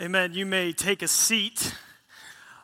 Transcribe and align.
Amen. 0.00 0.34
You 0.34 0.44
may 0.44 0.72
take 0.72 1.02
a 1.02 1.08
seat. 1.08 1.72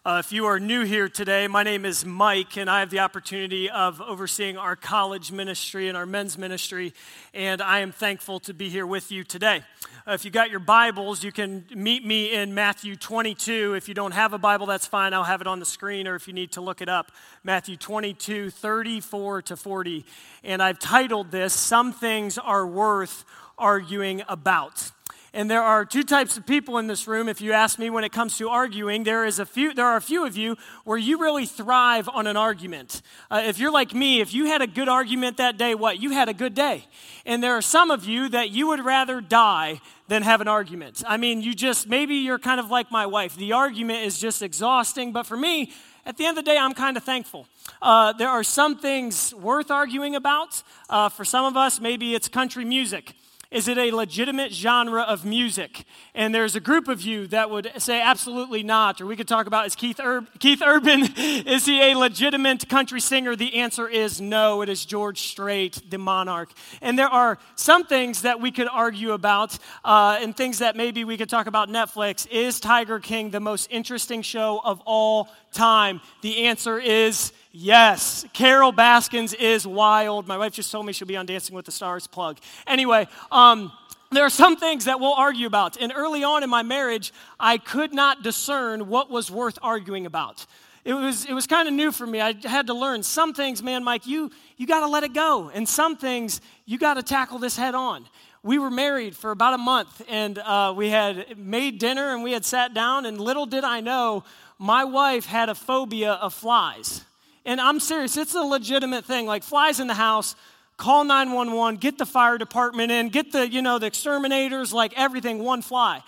Uh, 0.05 0.21
if 0.25 0.33
you 0.33 0.47
are 0.47 0.59
new 0.59 0.83
here 0.83 1.09
today, 1.09 1.47
my 1.47 1.63
name 1.63 1.85
is 1.85 2.05
Mike, 2.05 2.57
and 2.57 2.69
I 2.69 2.81
have 2.81 2.91
the 2.91 2.99
opportunity 2.99 3.71
of 3.71 4.01
overseeing 4.01 4.57
our 4.57 4.75
college 4.75 5.31
ministry 5.31 5.87
and 5.87 5.97
our 5.97 6.07
men's 6.07 6.37
ministry, 6.37 6.93
and 7.33 7.63
I 7.63 7.81
am 7.81 7.93
thankful 7.93 8.41
to 8.41 8.53
be 8.53 8.69
here 8.69 8.85
with 8.85 9.13
you 9.13 9.23
today. 9.23 9.63
Uh, 10.09 10.15
if 10.15 10.25
you 10.25 10.33
got 10.33 10.51
your 10.51 10.59
Bibles, 10.59 11.23
you 11.23 11.31
can 11.31 11.67
meet 11.73 12.05
me 12.05 12.33
in 12.33 12.53
Matthew 12.53 12.97
22. 12.97 13.75
If 13.75 13.87
you 13.87 13.95
don't 13.95 14.11
have 14.11 14.33
a 14.33 14.39
Bible, 14.39 14.67
that's 14.67 14.89
fine. 14.89 15.15
I'll 15.15 15.23
have 15.23 15.41
it 15.41 15.47
on 15.47 15.61
the 15.61 15.67
screen, 15.67 16.09
or 16.09 16.17
if 16.17 16.27
you 16.27 16.35
need 16.35 16.51
to 16.53 16.61
look 16.61 16.81
it 16.81 16.89
up, 16.89 17.13
Matthew 17.45 17.77
22, 17.77 18.51
34 18.51 19.43
to 19.43 19.57
40. 19.57 20.05
And 20.43 20.61
I've 20.61 20.81
titled 20.81 21.31
this, 21.31 21.55
Some 21.55 21.93
Things 21.93 22.39
Are 22.39 22.67
Worth 22.67 23.25
Arguing 23.57 24.23
About. 24.29 24.91
And 25.33 25.49
there 25.49 25.63
are 25.63 25.85
two 25.85 26.03
types 26.03 26.37
of 26.37 26.45
people 26.45 26.79
in 26.79 26.89
this 26.89 27.07
room. 27.07 27.29
If 27.29 27.41
you 27.41 27.53
ask 27.53 27.79
me 27.79 27.89
when 27.89 28.03
it 28.03 28.11
comes 28.11 28.37
to 28.39 28.49
arguing, 28.49 29.05
there, 29.05 29.25
is 29.25 29.39
a 29.39 29.47
few, 29.47 29.73
there 29.73 29.87
are 29.87 29.97
a 29.97 30.01
few 30.01 30.27
of 30.27 30.37
you 30.37 30.57
where 30.85 30.99
you 30.99 31.21
really 31.21 31.47
thrive 31.47 32.09
on 32.09 32.27
an 32.27 32.37
argument. 32.37 33.01
Uh, 33.31 33.43
if 33.45 33.59
you're 33.59 33.71
like 33.71 33.95
me, 33.95 34.21
if 34.21 34.35
you 34.35 34.47
had 34.47 34.61
a 34.61 34.67
good 34.67 34.89
argument 34.89 35.37
that 35.37 35.57
day, 35.57 35.77
what? 35.77 36.01
You 36.01 36.11
had 36.11 36.29
a 36.29 36.35
good 36.35 36.55
day. 36.55 36.85
And 37.25 37.43
there 37.43 37.55
are 37.55 37.63
some 37.63 37.93
of 37.93 38.05
you 38.05 38.29
that 38.31 38.51
you 38.51 38.67
would 38.67 38.85
rather 38.85 39.21
die 39.21 39.81
than 40.09 40.25
have 40.25 40.41
an 40.41 40.49
argument. 40.49 41.05
I 41.07 41.17
mean, 41.17 41.43
you 41.43 41.55
just, 41.55 41.89
maybe 41.89 42.17
you're 42.17 42.41
kind 42.41 42.59
of 42.59 42.69
like 42.69 42.91
my 42.91 43.07
wife. 43.07 43.37
The 43.37 43.53
argument 43.53 44.05
is 44.05 44.19
just 44.19 44.43
exhausting. 44.43 45.13
But 45.13 45.27
for 45.27 45.37
me, 45.37 45.71
at 46.05 46.17
the 46.17 46.25
end 46.25 46.37
of 46.37 46.45
the 46.45 46.51
day, 46.51 46.59
I'm 46.59 46.75
kind 46.75 46.97
of 46.97 47.05
thankful. 47.05 47.47
Uh, 47.81 48.13
there 48.15 48.29
are 48.29 48.43
some 48.43 48.79
things 48.79 49.33
worth 49.35 49.71
arguing 49.71 50.17
about. 50.17 50.65
Uh, 50.89 51.09
for 51.09 51.25
some 51.25 51.45
of 51.45 51.57
us, 51.57 51.81
maybe 51.81 52.17
it's 52.17 52.27
country 52.27 52.65
music. 52.65 53.15
Is 53.51 53.67
it 53.67 53.79
a 53.79 53.91
legitimate 53.91 54.53
genre 54.53 55.03
of 55.03 55.25
music? 55.25 55.85
And 56.15 56.33
there's 56.33 56.55
a 56.55 56.61
group 56.61 56.87
of 56.87 57.03
you 57.03 57.27
that 57.29 57.51
would 57.51 57.73
say 57.79 58.01
absolutely 58.01 58.63
not. 58.63 59.01
Or 59.01 59.07
we 59.07 59.17
could 59.17 59.27
talk 59.27 59.49
about 59.49 59.67
is 59.67 59.75
Keith, 59.75 59.99
Ur- 59.99 60.25
Keith 60.39 60.63
Urban, 60.65 61.03
is 61.17 61.67
he 61.67 61.83
a 61.83 61.99
legitimate 61.99 62.69
country 62.69 63.01
singer? 63.01 63.35
The 63.35 63.57
answer 63.57 63.89
is 63.89 64.21
no. 64.21 64.63
It 64.63 64.69
is 64.69 64.85
George 64.85 65.23
Strait, 65.23 65.83
the 65.91 65.99
monarch. 65.99 66.51
And 66.81 66.97
there 66.97 67.09
are 67.09 67.39
some 67.57 67.85
things 67.85 68.23
that 68.23 68.41
we 68.41 68.53
could 68.53 68.69
argue 68.71 69.13
about, 69.13 69.59
uh, 69.85 70.21
and 70.21 70.37
things 70.37 70.61
that 70.61 70.77
maybe 70.77 71.03
we 71.03 71.17
could 71.17 71.29
talk 71.29 71.49
about 71.49 71.69
Netflix. 71.69 72.29
Is 72.31 72.61
Tiger 72.61 73.01
King 73.01 73.31
the 73.31 73.41
most 73.41 73.67
interesting 73.73 74.23
show 74.23 74.61
of 74.63 74.81
all 74.87 75.29
time? 75.53 76.01
The 76.23 76.45
answer 76.45 76.79
is 76.79 77.33
Yes, 77.53 78.25
Carol 78.33 78.71
Baskins 78.71 79.35
is 79.35 79.67
wild. 79.67 80.29
My 80.29 80.39
wife 80.39 80.53
just 80.53 80.71
told 80.71 80.87
me 80.87 80.93
she'll 80.93 81.09
be 81.09 81.17
on 81.17 81.27
Dancing 81.27 81.57
with 81.57 81.65
the 81.65 81.73
Stars 81.73 82.07
plug. 82.07 82.39
Anyway, 82.65 83.09
um, 83.33 83.73
there 84.13 84.25
are 84.25 84.31
some 84.31 84.57
things 84.57 84.85
that 84.85 85.01
we'll 85.01 85.15
argue 85.15 85.49
about. 85.49 85.77
And 85.77 85.93
early 85.95 86.23
on 86.23 86.45
in 86.45 86.51
my 86.51 86.63
marriage, 86.63 87.13
I 87.41 87.59
could 87.59 87.93
not 87.93 88.23
discern 88.23 88.89
what 88.89 89.11
was 89.11 89.33
worth 89.33 89.59
arguing 89.63 90.07
about. 90.07 90.47
It 90.85 90.95
was, 90.95 91.25
it 91.25 91.33
was 91.33 91.49
kind 91.49 91.67
of 91.67 91.75
new 91.75 91.91
for 91.91 92.07
me. 92.07 92.21
I 92.21 92.35
had 92.45 92.69
to 92.69 92.75
learn 92.75 93.03
some 93.03 93.35
things, 93.35 93.65
man, 93.65 93.83
Mike, 93.83 94.07
you, 94.07 94.31
you 94.57 94.69
got 94.69 94.81
to 94.81 94.87
let 94.87 95.03
it 95.03 95.13
go. 95.13 95.51
And 95.53 95.69
some 95.69 95.97
things, 95.97 96.41
you 96.67 96.79
got 96.79 96.95
to 96.95 97.03
tackle 97.03 97.41
this 97.41 97.57
head 97.57 97.75
on. 97.75 98.07
We 98.45 98.61
were 98.61 98.71
married 98.71 99.17
for 99.17 99.33
about 99.33 99.55
a 99.55 99.59
month, 99.59 100.03
and 100.09 100.39
uh, 100.39 100.73
we 100.75 100.89
had 100.89 101.37
made 101.37 101.79
dinner 101.81 102.15
and 102.15 102.23
we 102.23 102.33
had 102.33 102.45
sat 102.45 102.75
down, 102.75 103.07
and 103.07 103.21
little 103.21 103.45
did 103.45 103.65
I 103.65 103.81
know, 103.81 104.23
my 104.59 104.85
wife 104.85 105.27
had 105.27 105.49
a 105.49 105.55
phobia 105.55 106.13
of 106.13 106.33
flies. 106.33 107.05
And 107.45 107.61
I'm 107.61 107.81
serious, 107.81 108.17
it's 108.17 108.35
a 108.35 108.43
legitimate 108.43 109.05
thing. 109.05 109.27
Like 109.27 109.43
flies 109.43 109.81
in 109.81 109.87
the 109.87 109.95
house, 109.95 110.37
call 110.77 111.05
911, 111.05 111.79
get 111.79 111.99
the 111.99 112.07
fire 112.07 112.39
department 112.39 112.93
in, 112.93 113.09
get 113.09 113.33
the, 113.33 113.49
you 113.49 113.63
know, 113.63 113.79
the 113.79 113.87
exterminators, 113.87 114.73
like 114.73 114.93
everything, 114.97 115.43
one 115.43 115.63
fly. 115.63 116.03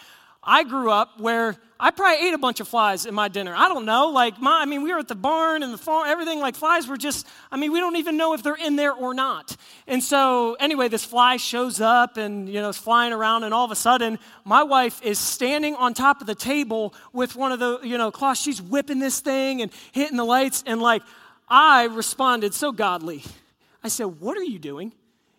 I 0.45 0.65
grew 0.65 0.91
up 0.91 1.21
where 1.21 1.57
I 1.79 1.93
probably 1.93 2.27
ate 2.27 2.35
a 2.35 2.39
bunch 2.39 2.59
of 2.59 2.67
flies 2.67 3.07
in 3.07 3.15
my 3.15 3.29
dinner. 3.29 3.55
I 3.55 3.69
don't 3.69 3.85
know. 3.85 4.09
Like, 4.09 4.41
my, 4.41 4.63
I 4.63 4.67
mean, 4.67 4.83
we 4.83 4.93
were 4.93 4.99
at 4.99 5.07
the 5.07 5.15
barn 5.15 5.63
and 5.63 5.73
the 5.73 5.79
farm, 5.79 6.09
everything, 6.09 6.41
like, 6.41 6.57
flies 6.57 6.89
were 6.89 6.97
just, 6.97 7.27
I 7.51 7.57
mean, 7.57 7.73
we 7.73 7.79
don't 7.81 7.97
even 7.97 8.17
know 8.17 8.35
if 8.35 8.43
they're 8.43 8.55
in 8.55 8.75
there 8.75 8.93
or 8.93 9.15
not. 9.15 9.57
And 9.87 10.03
so, 10.03 10.55
anyway, 10.55 10.89
this 10.89 11.05
fly 11.05 11.37
shows 11.37 11.81
up 11.81 12.17
and, 12.17 12.49
you 12.49 12.61
know, 12.61 12.69
it's 12.69 12.79
flying 12.79 13.13
around, 13.13 13.45
and 13.45 13.55
all 13.55 13.65
of 13.65 13.71
a 13.71 13.77
sudden, 13.77 14.19
my 14.45 14.63
wife 14.65 15.01
is 15.03 15.19
standing 15.19 15.77
on 15.77 15.95
top 15.95 16.21
of 16.21 16.27
the 16.27 16.35
table 16.35 16.95
with 17.13 17.37
one 17.37 17.53
of 17.53 17.61
the, 17.61 17.81
you 17.83 17.99
know, 17.99 18.11
cloths. 18.11 18.41
She's 18.41 18.61
whipping 18.61 18.99
this 18.99 19.21
thing 19.21 19.63
and 19.63 19.73
hitting 19.93 20.17
the 20.17 20.25
lights, 20.25 20.65
and, 20.67 20.81
like, 20.81 21.03
I 21.49 21.85
responded 21.85 22.55
so 22.55 22.73
godly. 22.73 23.23
I 23.83 23.89
said, 23.89 24.07
What 24.21 24.37
are 24.37 24.45
you 24.45 24.59
doing? 24.59 24.93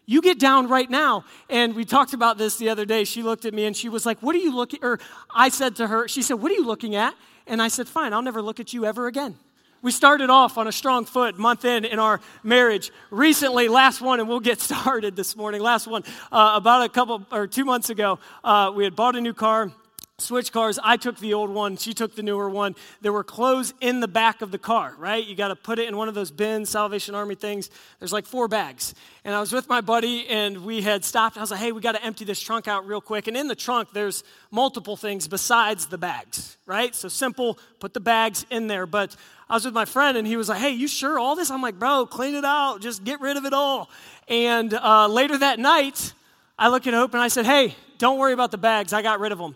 You 0.06 0.22
get 0.22 0.38
down 0.38 0.68
right 0.68 0.90
now. 0.90 1.24
And 1.50 1.76
we 1.76 1.86
talked 1.86 2.14
about 2.14 2.38
this 2.38 2.58
the 2.58 2.70
other 2.70 2.86
day. 2.86 3.06
She 3.06 3.24
looked 3.24 3.46
at 3.46 3.54
me 3.54 3.66
and 3.66 3.76
she 3.76 3.88
was 3.90 4.06
like, 4.06 4.20
What 4.22 4.36
are 4.36 4.40
you 4.40 4.56
looking 4.56 4.80
Or 4.84 5.00
I 5.34 5.50
said 5.50 5.76
to 5.78 5.88
her, 5.88 6.08
She 6.08 6.22
said, 6.22 6.36
What 6.36 6.52
are 6.52 6.56
you 6.56 6.66
looking 6.66 6.96
at? 6.96 7.16
And 7.48 7.62
I 7.62 7.68
said, 7.68 7.88
Fine, 7.88 8.14
I'll 8.14 8.22
never 8.22 8.42
look 8.42 8.60
at 8.60 8.74
you 8.74 8.86
ever 8.86 9.08
again. 9.08 9.38
We 9.82 9.92
started 9.92 10.30
off 10.30 10.58
on 10.58 10.66
a 10.66 10.72
strong 10.72 11.04
foot, 11.04 11.38
month 11.38 11.66
in 11.66 11.84
in 11.84 12.00
our 12.00 12.22
marriage. 12.42 12.90
Recently, 13.12 13.68
last 13.68 14.00
one, 14.00 14.22
and 14.22 14.30
we'll 14.30 14.40
get 14.40 14.62
started 14.72 15.16
this 15.16 15.36
morning. 15.36 15.62
Last 15.62 15.88
one, 15.88 16.04
uh, 16.32 16.54
about 16.56 16.84
a 16.84 16.90
couple 16.90 17.26
or 17.32 17.48
two 17.48 17.66
months 17.66 17.90
ago, 17.90 18.18
uh, 18.46 18.72
we 18.74 18.86
had 18.86 18.96
bought 18.96 19.18
a 19.18 19.22
new 19.22 19.34
car 19.34 19.74
switch 20.20 20.52
cars. 20.52 20.78
I 20.84 20.98
took 20.98 21.18
the 21.18 21.34
old 21.34 21.50
one, 21.50 21.76
she 21.76 21.94
took 21.94 22.16
the 22.16 22.22
newer 22.22 22.48
one. 22.48 22.76
There 23.02 23.12
were 23.12 23.24
clothes 23.24 23.74
in 23.82 24.00
the 24.00 24.08
back 24.08 24.44
of 24.44 24.52
the 24.52 24.60
car, 24.60 24.94
right? 25.00 25.26
You 25.26 25.36
got 25.36 25.48
to 25.48 25.56
put 25.56 25.80
it 25.80 25.88
in 25.88 25.98
one 25.98 26.08
of 26.08 26.14
those 26.14 26.30
bins, 26.30 26.70
Salvation 26.70 27.16
Army 27.16 27.34
things. 27.34 27.72
There's 27.98 28.14
like 28.14 28.28
four 28.28 28.48
bags. 28.48 28.94
And 29.26 29.34
I 29.34 29.40
was 29.40 29.52
with 29.52 29.68
my 29.68 29.82
buddy 29.82 30.28
and 30.28 30.66
we 30.66 30.84
had 30.84 31.04
stopped. 31.04 31.36
I 31.36 31.42
was 31.42 31.50
like, 31.50 31.60
hey, 31.60 31.72
we 31.72 31.82
got 31.82 31.94
to 31.94 32.04
empty 32.04 32.26
this 32.26 32.40
trunk 32.40 32.68
out 32.68 32.86
real 32.86 33.02
quick. 33.02 33.26
And 33.26 33.36
in 33.36 33.48
the 33.48 33.56
trunk, 33.56 33.90
there's 33.92 34.24
multiple 34.52 34.96
things 34.96 35.28
besides 35.28 35.88
the 35.88 35.98
bags, 35.98 36.58
right? 36.68 36.94
So 36.94 37.08
simple, 37.08 37.58
put 37.80 37.96
the 37.96 38.00
bags 38.00 38.46
in 38.52 38.68
there. 38.68 38.86
But 38.86 39.16
I 39.50 39.56
was 39.56 39.66
with 39.66 39.74
my 39.74 39.86
friend 39.86 40.16
and 40.16 40.28
he 40.28 40.38
was 40.38 40.48
like, 40.48 40.60
hey, 40.60 40.72
you 40.72 40.88
sure 40.88 41.18
all 41.18 41.36
this? 41.36 41.50
I'm 41.50 41.62
like, 41.64 41.80
bro, 41.80 42.06
clean 42.06 42.36
it 42.36 42.46
out, 42.46 42.82
just 42.82 43.04
get 43.04 43.20
rid 43.20 43.36
of 43.36 43.46
it 43.46 43.54
all. 43.54 43.90
And 44.28 44.76
uh, 44.76 45.08
later 45.08 45.40
that 45.40 45.58
night, 45.58 46.14
I 46.60 46.68
look 46.68 46.86
at 46.86 46.94
Hope 46.94 47.16
and 47.16 47.22
I 47.24 47.30
said, 47.30 47.48
hey, 47.48 47.76
don't 47.98 48.20
worry 48.20 48.34
about 48.34 48.52
the 48.52 48.60
bags, 48.60 48.94
I 48.94 49.02
got 49.02 49.20
rid 49.20 49.32
of 49.32 49.40
them. 49.40 49.56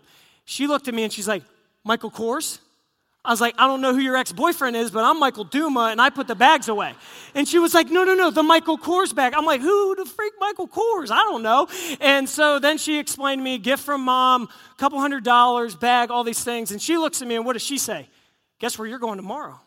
She 0.50 0.66
looked 0.66 0.88
at 0.88 0.94
me 0.94 1.03
and 1.03 1.12
she's 1.12 1.28
like, 1.28 1.44
Michael 1.84 2.09
Kors? 2.09 2.59
I 3.25 3.31
was 3.31 3.41
like, 3.41 3.56
I 3.58 3.68
don't 3.68 3.81
know 3.81 3.94
who 3.94 4.00
your 4.00 4.16
ex 4.16 4.31
boyfriend 4.31 4.78
is, 4.78 4.90
but 4.91 5.03
I'm 5.03 5.19
Michael 5.19 5.44
Duma, 5.44 5.90
and 5.91 6.00
I 6.00 6.09
put 6.09 6.28
the 6.28 6.35
bags 6.35 6.69
away. 6.69 6.94
And 7.35 7.46
she 7.46 7.59
was 7.59 7.74
like, 7.74 7.90
No, 7.90 8.06
no, 8.06 8.16
no, 8.16 8.31
the 8.31 8.44
Michael 8.44 8.78
Kors 8.78 9.13
bag. 9.13 9.34
I'm 9.36 9.44
like, 9.44 9.59
Who 9.59 9.96
the 9.96 10.06
freak 10.06 10.31
Michael 10.40 10.69
Kors? 10.69 11.12
I 11.12 11.18
don't 11.18 11.44
know. 11.44 11.68
And 12.00 12.30
so 12.30 12.59
then 12.59 12.78
she 12.78 12.97
explained 12.97 13.40
to 13.40 13.44
me, 13.44 13.57
gift 13.57 13.84
from 13.84 14.06
mom, 14.06 14.47
couple 14.78 15.02
hundred 15.02 15.25
dollars, 15.25 15.75
bag, 15.75 16.12
all 16.12 16.24
these 16.24 16.41
things. 16.41 16.72
And 16.72 16.81
she 16.81 16.97
looks 16.97 17.22
at 17.22 17.28
me, 17.28 17.36
and 17.36 17.46
what 17.46 17.53
does 17.53 17.62
she 17.62 17.78
say? 17.78 18.07
Guess 18.59 18.80
where 18.80 18.88
you're 18.88 19.00
going 19.00 19.18
tomorrow? 19.18 19.59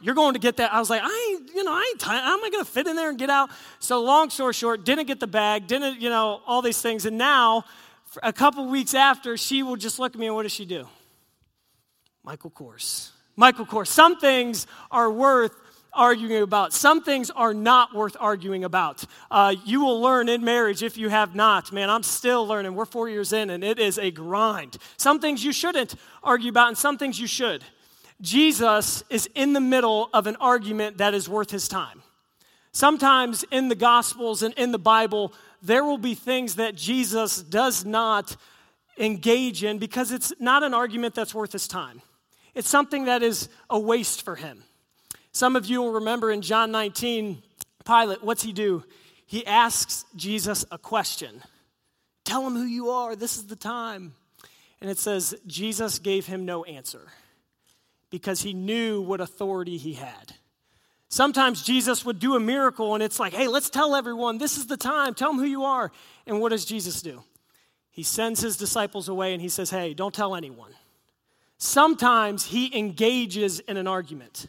You're 0.00 0.14
going 0.14 0.32
to 0.32 0.40
get 0.40 0.56
that. 0.56 0.72
I 0.72 0.80
was 0.80 0.88
like, 0.88 1.02
I 1.04 1.28
ain't, 1.30 1.54
you 1.54 1.64
know, 1.64 1.74
I 1.74 1.86
ain't, 1.90 2.00
t- 2.00 2.06
how 2.06 2.38
am 2.38 2.42
I 2.42 2.48
going 2.48 2.64
to 2.64 2.70
fit 2.70 2.86
in 2.86 2.96
there 2.96 3.10
and 3.10 3.18
get 3.18 3.28
out? 3.28 3.50
So 3.80 4.02
long 4.02 4.30
story 4.30 4.54
short, 4.54 4.86
didn't 4.86 5.06
get 5.06 5.20
the 5.20 5.26
bag, 5.26 5.66
didn't, 5.66 6.00
you 6.00 6.08
know, 6.08 6.40
all 6.46 6.62
these 6.62 6.80
things. 6.80 7.04
And 7.04 7.18
now, 7.18 7.64
a 8.22 8.32
couple 8.32 8.66
weeks 8.66 8.94
after, 8.94 9.36
she 9.36 9.62
will 9.62 9.76
just 9.76 9.98
look 9.98 10.14
at 10.14 10.18
me 10.18 10.26
and 10.26 10.34
what 10.34 10.42
does 10.42 10.52
she 10.52 10.64
do? 10.64 10.86
Michael 12.24 12.50
Kors. 12.50 13.10
Michael 13.36 13.66
Kors. 13.66 13.88
Some 13.88 14.18
things 14.18 14.66
are 14.90 15.10
worth 15.10 15.52
arguing 15.92 16.42
about. 16.42 16.72
Some 16.72 17.02
things 17.02 17.30
are 17.30 17.52
not 17.52 17.94
worth 17.94 18.16
arguing 18.18 18.64
about. 18.64 19.04
Uh, 19.30 19.54
you 19.64 19.84
will 19.84 20.00
learn 20.00 20.28
in 20.28 20.44
marriage 20.44 20.82
if 20.82 20.96
you 20.96 21.08
have 21.08 21.34
not. 21.34 21.72
Man, 21.72 21.90
I'm 21.90 22.02
still 22.02 22.46
learning. 22.46 22.74
We're 22.74 22.84
four 22.84 23.08
years 23.08 23.32
in, 23.32 23.50
and 23.50 23.62
it 23.62 23.78
is 23.78 23.98
a 23.98 24.10
grind. 24.10 24.78
Some 24.96 25.20
things 25.20 25.44
you 25.44 25.52
shouldn't 25.52 25.94
argue 26.22 26.50
about, 26.50 26.68
and 26.68 26.78
some 26.78 26.98
things 26.98 27.20
you 27.20 27.26
should. 27.26 27.64
Jesus 28.20 29.02
is 29.10 29.28
in 29.34 29.52
the 29.52 29.60
middle 29.60 30.08
of 30.14 30.26
an 30.26 30.36
argument 30.36 30.98
that 30.98 31.12
is 31.12 31.28
worth 31.28 31.50
his 31.50 31.68
time. 31.68 32.02
Sometimes 32.72 33.44
in 33.50 33.68
the 33.68 33.74
Gospels 33.74 34.42
and 34.42 34.54
in 34.54 34.72
the 34.72 34.78
Bible, 34.78 35.34
there 35.62 35.84
will 35.84 35.98
be 35.98 36.14
things 36.14 36.56
that 36.56 36.74
Jesus 36.74 37.42
does 37.42 37.84
not 37.84 38.36
engage 38.98 39.64
in 39.64 39.78
because 39.78 40.12
it's 40.12 40.32
not 40.38 40.62
an 40.62 40.74
argument 40.74 41.14
that's 41.14 41.34
worth 41.34 41.52
his 41.52 41.68
time. 41.68 42.02
It's 42.54 42.68
something 42.68 43.06
that 43.06 43.22
is 43.22 43.48
a 43.70 43.78
waste 43.78 44.22
for 44.22 44.34
him. 44.34 44.64
Some 45.32 45.56
of 45.56 45.66
you 45.66 45.80
will 45.80 45.92
remember 45.92 46.30
in 46.30 46.42
John 46.42 46.70
19, 46.72 47.42
Pilate, 47.86 48.22
what's 48.22 48.42
he 48.42 48.52
do? 48.52 48.84
He 49.26 49.46
asks 49.46 50.04
Jesus 50.14 50.64
a 50.70 50.78
question 50.78 51.42
Tell 52.24 52.46
him 52.46 52.54
who 52.54 52.64
you 52.64 52.90
are, 52.90 53.16
this 53.16 53.36
is 53.36 53.46
the 53.46 53.56
time. 53.56 54.14
And 54.80 54.90
it 54.90 54.98
says, 54.98 55.34
Jesus 55.46 55.98
gave 55.98 56.26
him 56.26 56.44
no 56.44 56.64
answer 56.64 57.08
because 58.10 58.42
he 58.42 58.52
knew 58.52 59.00
what 59.00 59.20
authority 59.20 59.76
he 59.76 59.94
had. 59.94 60.34
Sometimes 61.12 61.60
Jesus 61.60 62.06
would 62.06 62.18
do 62.18 62.36
a 62.36 62.40
miracle 62.40 62.94
and 62.94 63.02
it's 63.02 63.20
like, 63.20 63.34
hey, 63.34 63.46
let's 63.46 63.68
tell 63.68 63.94
everyone 63.94 64.38
this 64.38 64.56
is 64.56 64.66
the 64.66 64.78
time, 64.78 65.12
tell 65.12 65.30
them 65.30 65.38
who 65.38 65.44
you 65.44 65.62
are. 65.62 65.92
And 66.26 66.40
what 66.40 66.52
does 66.52 66.64
Jesus 66.64 67.02
do? 67.02 67.22
He 67.90 68.02
sends 68.02 68.40
his 68.40 68.56
disciples 68.56 69.10
away 69.10 69.34
and 69.34 69.42
he 69.42 69.50
says, 69.50 69.68
hey, 69.68 69.92
don't 69.92 70.14
tell 70.14 70.34
anyone. 70.34 70.72
Sometimes 71.58 72.46
he 72.46 72.74
engages 72.74 73.60
in 73.60 73.76
an 73.76 73.86
argument. 73.86 74.46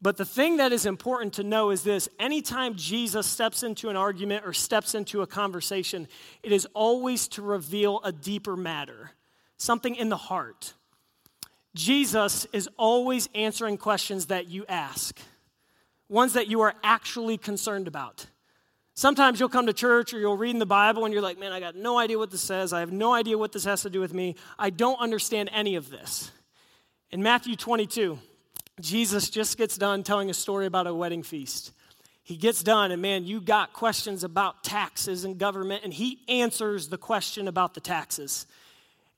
But 0.00 0.16
the 0.16 0.24
thing 0.24 0.56
that 0.56 0.72
is 0.72 0.86
important 0.86 1.34
to 1.34 1.42
know 1.42 1.68
is 1.68 1.82
this 1.82 2.08
anytime 2.18 2.74
Jesus 2.74 3.26
steps 3.26 3.62
into 3.62 3.90
an 3.90 3.96
argument 3.96 4.46
or 4.46 4.54
steps 4.54 4.94
into 4.94 5.20
a 5.20 5.26
conversation, 5.26 6.08
it 6.42 6.52
is 6.52 6.66
always 6.72 7.28
to 7.28 7.42
reveal 7.42 8.00
a 8.02 8.12
deeper 8.12 8.56
matter, 8.56 9.10
something 9.58 9.94
in 9.94 10.08
the 10.08 10.16
heart. 10.16 10.72
Jesus 11.74 12.46
is 12.54 12.66
always 12.78 13.28
answering 13.34 13.76
questions 13.76 14.28
that 14.28 14.48
you 14.48 14.64
ask, 14.70 15.20
ones 16.12 16.34
that 16.34 16.46
you 16.46 16.60
are 16.60 16.74
actually 16.84 17.38
concerned 17.38 17.88
about. 17.88 18.26
Sometimes 18.94 19.40
you'll 19.40 19.48
come 19.48 19.66
to 19.66 19.72
church 19.72 20.12
or 20.12 20.18
you'll 20.18 20.36
read 20.36 20.50
in 20.50 20.58
the 20.58 20.66
Bible 20.66 21.06
and 21.06 21.14
you're 21.14 21.22
like, 21.22 21.38
man, 21.38 21.50
I 21.50 21.60
got 21.60 21.74
no 21.74 21.98
idea 21.98 22.18
what 22.18 22.30
this 22.30 22.42
says. 22.42 22.74
I 22.74 22.80
have 22.80 22.92
no 22.92 23.14
idea 23.14 23.38
what 23.38 23.52
this 23.52 23.64
has 23.64 23.82
to 23.82 23.90
do 23.90 24.00
with 24.00 24.12
me. 24.12 24.36
I 24.58 24.68
don't 24.68 25.00
understand 25.00 25.48
any 25.52 25.76
of 25.76 25.88
this. 25.88 26.30
In 27.10 27.22
Matthew 27.22 27.56
22, 27.56 28.18
Jesus 28.80 29.30
just 29.30 29.56
gets 29.56 29.78
done 29.78 30.02
telling 30.02 30.28
a 30.28 30.34
story 30.34 30.66
about 30.66 30.86
a 30.86 30.94
wedding 30.94 31.22
feast. 31.22 31.72
He 32.22 32.36
gets 32.36 32.62
done, 32.62 32.92
and 32.92 33.02
man, 33.02 33.24
you 33.24 33.40
got 33.40 33.72
questions 33.72 34.22
about 34.22 34.62
taxes 34.62 35.24
and 35.24 35.38
government, 35.38 35.82
and 35.82 35.92
he 35.92 36.20
answers 36.28 36.88
the 36.88 36.98
question 36.98 37.48
about 37.48 37.74
the 37.74 37.80
taxes. 37.80 38.46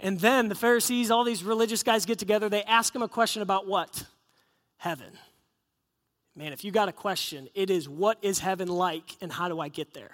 And 0.00 0.18
then 0.20 0.48
the 0.48 0.54
Pharisees, 0.54 1.10
all 1.10 1.24
these 1.24 1.44
religious 1.44 1.82
guys 1.82 2.06
get 2.06 2.18
together, 2.18 2.48
they 2.48 2.62
ask 2.62 2.94
him 2.94 3.02
a 3.02 3.08
question 3.08 3.42
about 3.42 3.66
what? 3.66 4.06
Heaven. 4.78 5.18
Man, 6.36 6.52
if 6.52 6.64
you 6.64 6.72
got 6.72 6.88
a 6.88 6.92
question, 6.92 7.48
it 7.54 7.70
is 7.70 7.88
what 7.88 8.18
is 8.22 8.40
heaven 8.40 8.68
like 8.68 9.16
and 9.20 9.32
how 9.32 9.48
do 9.48 9.60
I 9.60 9.68
get 9.68 9.94
there? 9.94 10.10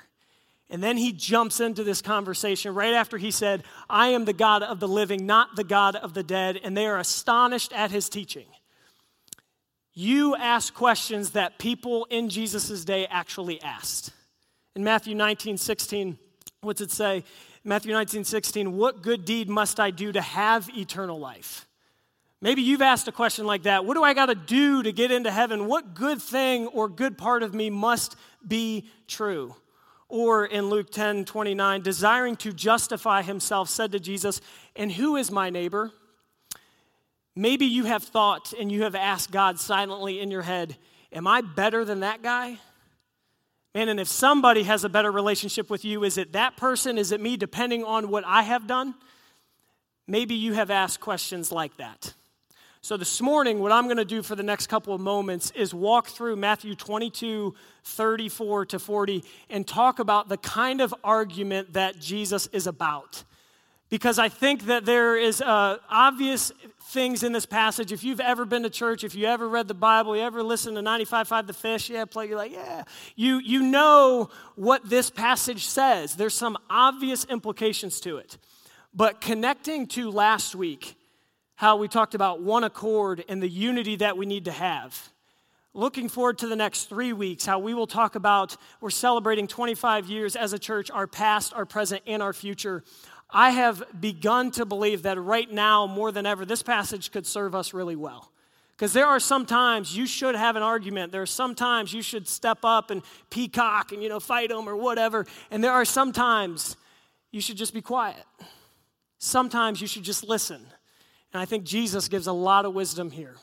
And 0.68 0.82
then 0.82 0.96
he 0.96 1.12
jumps 1.12 1.58
into 1.58 1.82
this 1.82 2.00
conversation 2.00 2.74
right 2.74 2.94
after 2.94 3.18
he 3.18 3.30
said, 3.30 3.64
I 3.88 4.08
am 4.08 4.24
the 4.24 4.32
God 4.32 4.62
of 4.62 4.78
the 4.78 4.86
living, 4.86 5.26
not 5.26 5.56
the 5.56 5.64
God 5.64 5.96
of 5.96 6.14
the 6.14 6.22
dead. 6.22 6.60
And 6.62 6.76
they 6.76 6.86
are 6.86 6.98
astonished 6.98 7.72
at 7.72 7.90
his 7.90 8.08
teaching. 8.08 8.46
You 9.92 10.36
ask 10.36 10.72
questions 10.72 11.30
that 11.30 11.58
people 11.58 12.06
in 12.08 12.28
Jesus' 12.28 12.84
day 12.84 13.06
actually 13.06 13.60
asked. 13.62 14.12
In 14.76 14.84
Matthew 14.84 15.16
19, 15.16 15.56
16, 15.56 16.16
what's 16.60 16.80
it 16.80 16.92
say? 16.92 17.24
Matthew 17.64 17.92
19, 17.92 18.24
16, 18.24 18.76
what 18.76 19.02
good 19.02 19.24
deed 19.24 19.48
must 19.48 19.80
I 19.80 19.90
do 19.90 20.12
to 20.12 20.20
have 20.20 20.70
eternal 20.74 21.18
life? 21.18 21.66
Maybe 22.42 22.62
you've 22.62 22.80
asked 22.80 23.06
a 23.06 23.12
question 23.12 23.46
like 23.46 23.64
that. 23.64 23.84
What 23.84 23.94
do 23.94 24.02
I 24.02 24.14
got 24.14 24.26
to 24.26 24.34
do 24.34 24.82
to 24.82 24.92
get 24.92 25.10
into 25.10 25.30
heaven? 25.30 25.66
What 25.66 25.94
good 25.94 26.22
thing 26.22 26.68
or 26.68 26.88
good 26.88 27.18
part 27.18 27.42
of 27.42 27.52
me 27.52 27.68
must 27.68 28.16
be 28.46 28.88
true? 29.06 29.54
Or 30.08 30.46
in 30.46 30.70
Luke 30.70 30.90
10 30.90 31.26
29, 31.26 31.82
desiring 31.82 32.36
to 32.36 32.52
justify 32.52 33.22
himself, 33.22 33.68
said 33.68 33.92
to 33.92 34.00
Jesus, 34.00 34.40
And 34.74 34.90
who 34.90 35.16
is 35.16 35.30
my 35.30 35.50
neighbor? 35.50 35.92
Maybe 37.36 37.66
you 37.66 37.84
have 37.84 38.02
thought 38.02 38.52
and 38.58 38.72
you 38.72 38.82
have 38.82 38.94
asked 38.94 39.30
God 39.30 39.60
silently 39.60 40.18
in 40.20 40.30
your 40.30 40.42
head, 40.42 40.76
Am 41.12 41.26
I 41.26 41.42
better 41.42 41.84
than 41.84 42.00
that 42.00 42.22
guy? 42.22 42.58
Man, 43.74 43.88
and 43.88 44.00
if 44.00 44.08
somebody 44.08 44.64
has 44.64 44.82
a 44.82 44.88
better 44.88 45.12
relationship 45.12 45.70
with 45.70 45.84
you, 45.84 46.02
is 46.02 46.18
it 46.18 46.32
that 46.32 46.56
person? 46.56 46.98
Is 46.98 47.12
it 47.12 47.20
me, 47.20 47.36
depending 47.36 47.84
on 47.84 48.08
what 48.08 48.24
I 48.24 48.42
have 48.42 48.66
done? 48.66 48.94
Maybe 50.08 50.34
you 50.34 50.54
have 50.54 50.70
asked 50.70 51.00
questions 51.00 51.52
like 51.52 51.76
that. 51.76 52.14
So, 52.82 52.96
this 52.96 53.20
morning, 53.20 53.58
what 53.58 53.72
I'm 53.72 53.84
going 53.84 53.98
to 53.98 54.06
do 54.06 54.22
for 54.22 54.34
the 54.34 54.42
next 54.42 54.68
couple 54.68 54.94
of 54.94 55.02
moments 55.02 55.50
is 55.50 55.74
walk 55.74 56.06
through 56.06 56.36
Matthew 56.36 56.74
22, 56.74 57.54
34 57.84 58.66
to 58.66 58.78
40, 58.78 59.22
and 59.50 59.68
talk 59.68 59.98
about 59.98 60.30
the 60.30 60.38
kind 60.38 60.80
of 60.80 60.94
argument 61.04 61.74
that 61.74 62.00
Jesus 62.00 62.46
is 62.54 62.66
about. 62.66 63.24
Because 63.90 64.18
I 64.18 64.30
think 64.30 64.64
that 64.64 64.86
there 64.86 65.14
is 65.14 65.42
uh, 65.42 65.76
obvious 65.90 66.52
things 66.84 67.22
in 67.22 67.32
this 67.32 67.44
passage. 67.44 67.92
If 67.92 68.02
you've 68.02 68.18
ever 68.18 68.46
been 68.46 68.62
to 68.62 68.70
church, 68.70 69.04
if 69.04 69.14
you 69.14 69.26
ever 69.26 69.46
read 69.46 69.68
the 69.68 69.74
Bible, 69.74 70.16
you 70.16 70.22
ever 70.22 70.42
listened 70.42 70.76
to 70.76 70.82
95.5 70.82 71.48
The 71.48 71.52
Fish, 71.52 71.90
yeah, 71.90 72.06
play, 72.06 72.28
you're 72.28 72.38
like, 72.38 72.52
yeah. 72.52 72.84
You, 73.14 73.40
you 73.40 73.62
know 73.62 74.30
what 74.54 74.88
this 74.88 75.10
passage 75.10 75.66
says. 75.66 76.16
There's 76.16 76.32
some 76.32 76.56
obvious 76.70 77.26
implications 77.26 78.00
to 78.00 78.16
it. 78.16 78.38
But 78.94 79.20
connecting 79.20 79.86
to 79.88 80.10
last 80.10 80.54
week, 80.54 80.94
how 81.60 81.76
we 81.76 81.86
talked 81.86 82.14
about 82.14 82.40
one 82.40 82.64
accord 82.64 83.22
and 83.28 83.42
the 83.42 83.48
unity 83.48 83.94
that 83.96 84.16
we 84.16 84.24
need 84.24 84.46
to 84.46 84.50
have. 84.50 85.10
Looking 85.74 86.08
forward 86.08 86.38
to 86.38 86.46
the 86.46 86.56
next 86.56 86.88
three 86.88 87.12
weeks, 87.12 87.44
how 87.44 87.58
we 87.58 87.74
will 87.74 87.86
talk 87.86 88.14
about 88.14 88.56
we're 88.80 88.88
celebrating 88.88 89.46
25 89.46 90.06
years 90.06 90.36
as 90.36 90.54
a 90.54 90.58
church, 90.58 90.90
our 90.90 91.06
past, 91.06 91.52
our 91.52 91.66
present, 91.66 92.00
and 92.06 92.22
our 92.22 92.32
future. 92.32 92.82
I 93.28 93.50
have 93.50 93.82
begun 94.00 94.52
to 94.52 94.64
believe 94.64 95.02
that 95.02 95.20
right 95.20 95.52
now, 95.52 95.86
more 95.86 96.10
than 96.10 96.24
ever, 96.24 96.46
this 96.46 96.62
passage 96.62 97.12
could 97.12 97.26
serve 97.26 97.54
us 97.54 97.74
really 97.74 97.94
well. 97.94 98.32
Because 98.70 98.94
there 98.94 99.06
are 99.06 99.20
some 99.20 99.44
times 99.44 99.94
you 99.94 100.06
should 100.06 100.36
have 100.36 100.56
an 100.56 100.62
argument. 100.62 101.12
There 101.12 101.20
are 101.20 101.26
some 101.26 101.54
times 101.54 101.92
you 101.92 102.00
should 102.00 102.26
step 102.26 102.60
up 102.64 102.90
and 102.90 103.02
peacock 103.28 103.92
and, 103.92 104.02
you 104.02 104.08
know, 104.08 104.18
fight 104.18 104.48
them 104.48 104.66
or 104.66 104.76
whatever. 104.76 105.26
And 105.50 105.62
there 105.62 105.72
are 105.72 105.84
some 105.84 106.12
times 106.12 106.78
you 107.32 107.42
should 107.42 107.58
just 107.58 107.74
be 107.74 107.82
quiet. 107.82 108.24
Sometimes 109.18 109.82
you 109.82 109.86
should 109.86 110.04
just 110.04 110.26
listen. 110.26 110.64
And 111.32 111.40
I 111.40 111.44
think 111.44 111.64
Jesus 111.64 112.08
gives 112.08 112.26
a 112.26 112.32
lot 112.32 112.64
of 112.64 112.74
wisdom 112.74 113.10
here. 113.10 113.36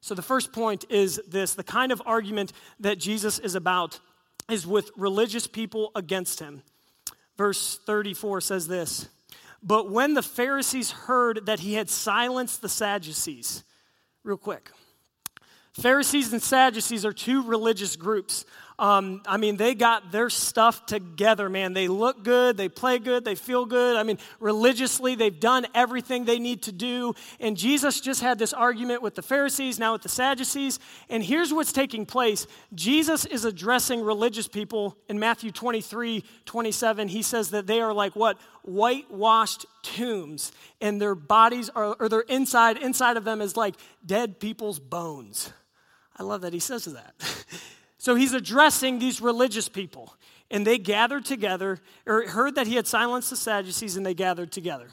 So 0.00 0.14
the 0.14 0.22
first 0.22 0.52
point 0.52 0.84
is 0.90 1.20
this 1.28 1.54
the 1.54 1.64
kind 1.64 1.92
of 1.92 2.02
argument 2.04 2.52
that 2.80 2.98
Jesus 2.98 3.38
is 3.38 3.54
about 3.54 4.00
is 4.50 4.66
with 4.66 4.90
religious 4.96 5.46
people 5.46 5.90
against 5.94 6.40
him. 6.40 6.62
Verse 7.36 7.78
34 7.86 8.40
says 8.40 8.68
this 8.68 9.08
But 9.62 9.90
when 9.90 10.14
the 10.14 10.22
Pharisees 10.22 10.90
heard 10.90 11.46
that 11.46 11.60
he 11.60 11.74
had 11.74 11.88
silenced 11.88 12.62
the 12.62 12.68
Sadducees, 12.68 13.64
real 14.22 14.36
quick. 14.36 14.70
Pharisees 15.74 16.32
and 16.32 16.40
Sadducees 16.40 17.04
are 17.04 17.12
two 17.12 17.42
religious 17.42 17.96
groups. 17.96 18.44
Um, 18.78 19.22
I 19.26 19.36
mean, 19.36 19.56
they 19.56 19.74
got 19.74 20.10
their 20.10 20.30
stuff 20.30 20.86
together, 20.86 21.48
man. 21.48 21.74
They 21.74 21.86
look 21.86 22.24
good, 22.24 22.56
they 22.56 22.68
play 22.68 22.98
good, 22.98 23.24
they 23.24 23.34
feel 23.36 23.66
good. 23.66 23.96
I 23.96 24.02
mean, 24.02 24.18
religiously, 24.40 25.14
they've 25.14 25.38
done 25.38 25.66
everything 25.74 26.24
they 26.24 26.40
need 26.40 26.62
to 26.62 26.72
do. 26.72 27.14
And 27.38 27.56
Jesus 27.56 28.00
just 28.00 28.20
had 28.20 28.38
this 28.38 28.52
argument 28.52 29.02
with 29.02 29.14
the 29.14 29.22
Pharisees, 29.22 29.78
now 29.78 29.92
with 29.92 30.02
the 30.02 30.08
Sadducees. 30.08 30.80
And 31.08 31.22
here's 31.22 31.52
what's 31.52 31.72
taking 31.72 32.06
place 32.06 32.46
Jesus 32.74 33.24
is 33.24 33.44
addressing 33.44 34.00
religious 34.00 34.48
people 34.48 34.96
in 35.08 35.18
Matthew 35.18 35.50
23 35.52 36.24
27. 36.44 37.08
He 37.08 37.22
says 37.22 37.50
that 37.50 37.66
they 37.66 37.80
are 37.80 37.92
like 37.92 38.14
what? 38.14 38.38
Whitewashed 38.62 39.66
tombs, 39.82 40.50
and 40.80 41.00
their 41.00 41.14
bodies 41.14 41.68
are, 41.70 41.96
or 42.00 42.08
their 42.08 42.22
inside, 42.22 42.78
inside 42.78 43.16
of 43.16 43.24
them 43.24 43.40
is 43.40 43.56
like 43.56 43.74
dead 44.04 44.40
people's 44.40 44.78
bones. 44.78 45.52
I 46.16 46.22
love 46.22 46.42
that 46.42 46.52
he 46.52 46.60
says 46.60 46.84
that. 46.84 47.14
So 48.04 48.14
he's 48.14 48.34
addressing 48.34 48.98
these 48.98 49.22
religious 49.22 49.66
people. 49.66 50.14
And 50.50 50.66
they 50.66 50.76
gathered 50.76 51.24
together, 51.24 51.80
or 52.06 52.28
heard 52.28 52.56
that 52.56 52.66
he 52.66 52.74
had 52.74 52.86
silenced 52.86 53.30
the 53.30 53.36
Sadducees, 53.36 53.96
and 53.96 54.04
they 54.04 54.12
gathered 54.12 54.52
together. 54.52 54.88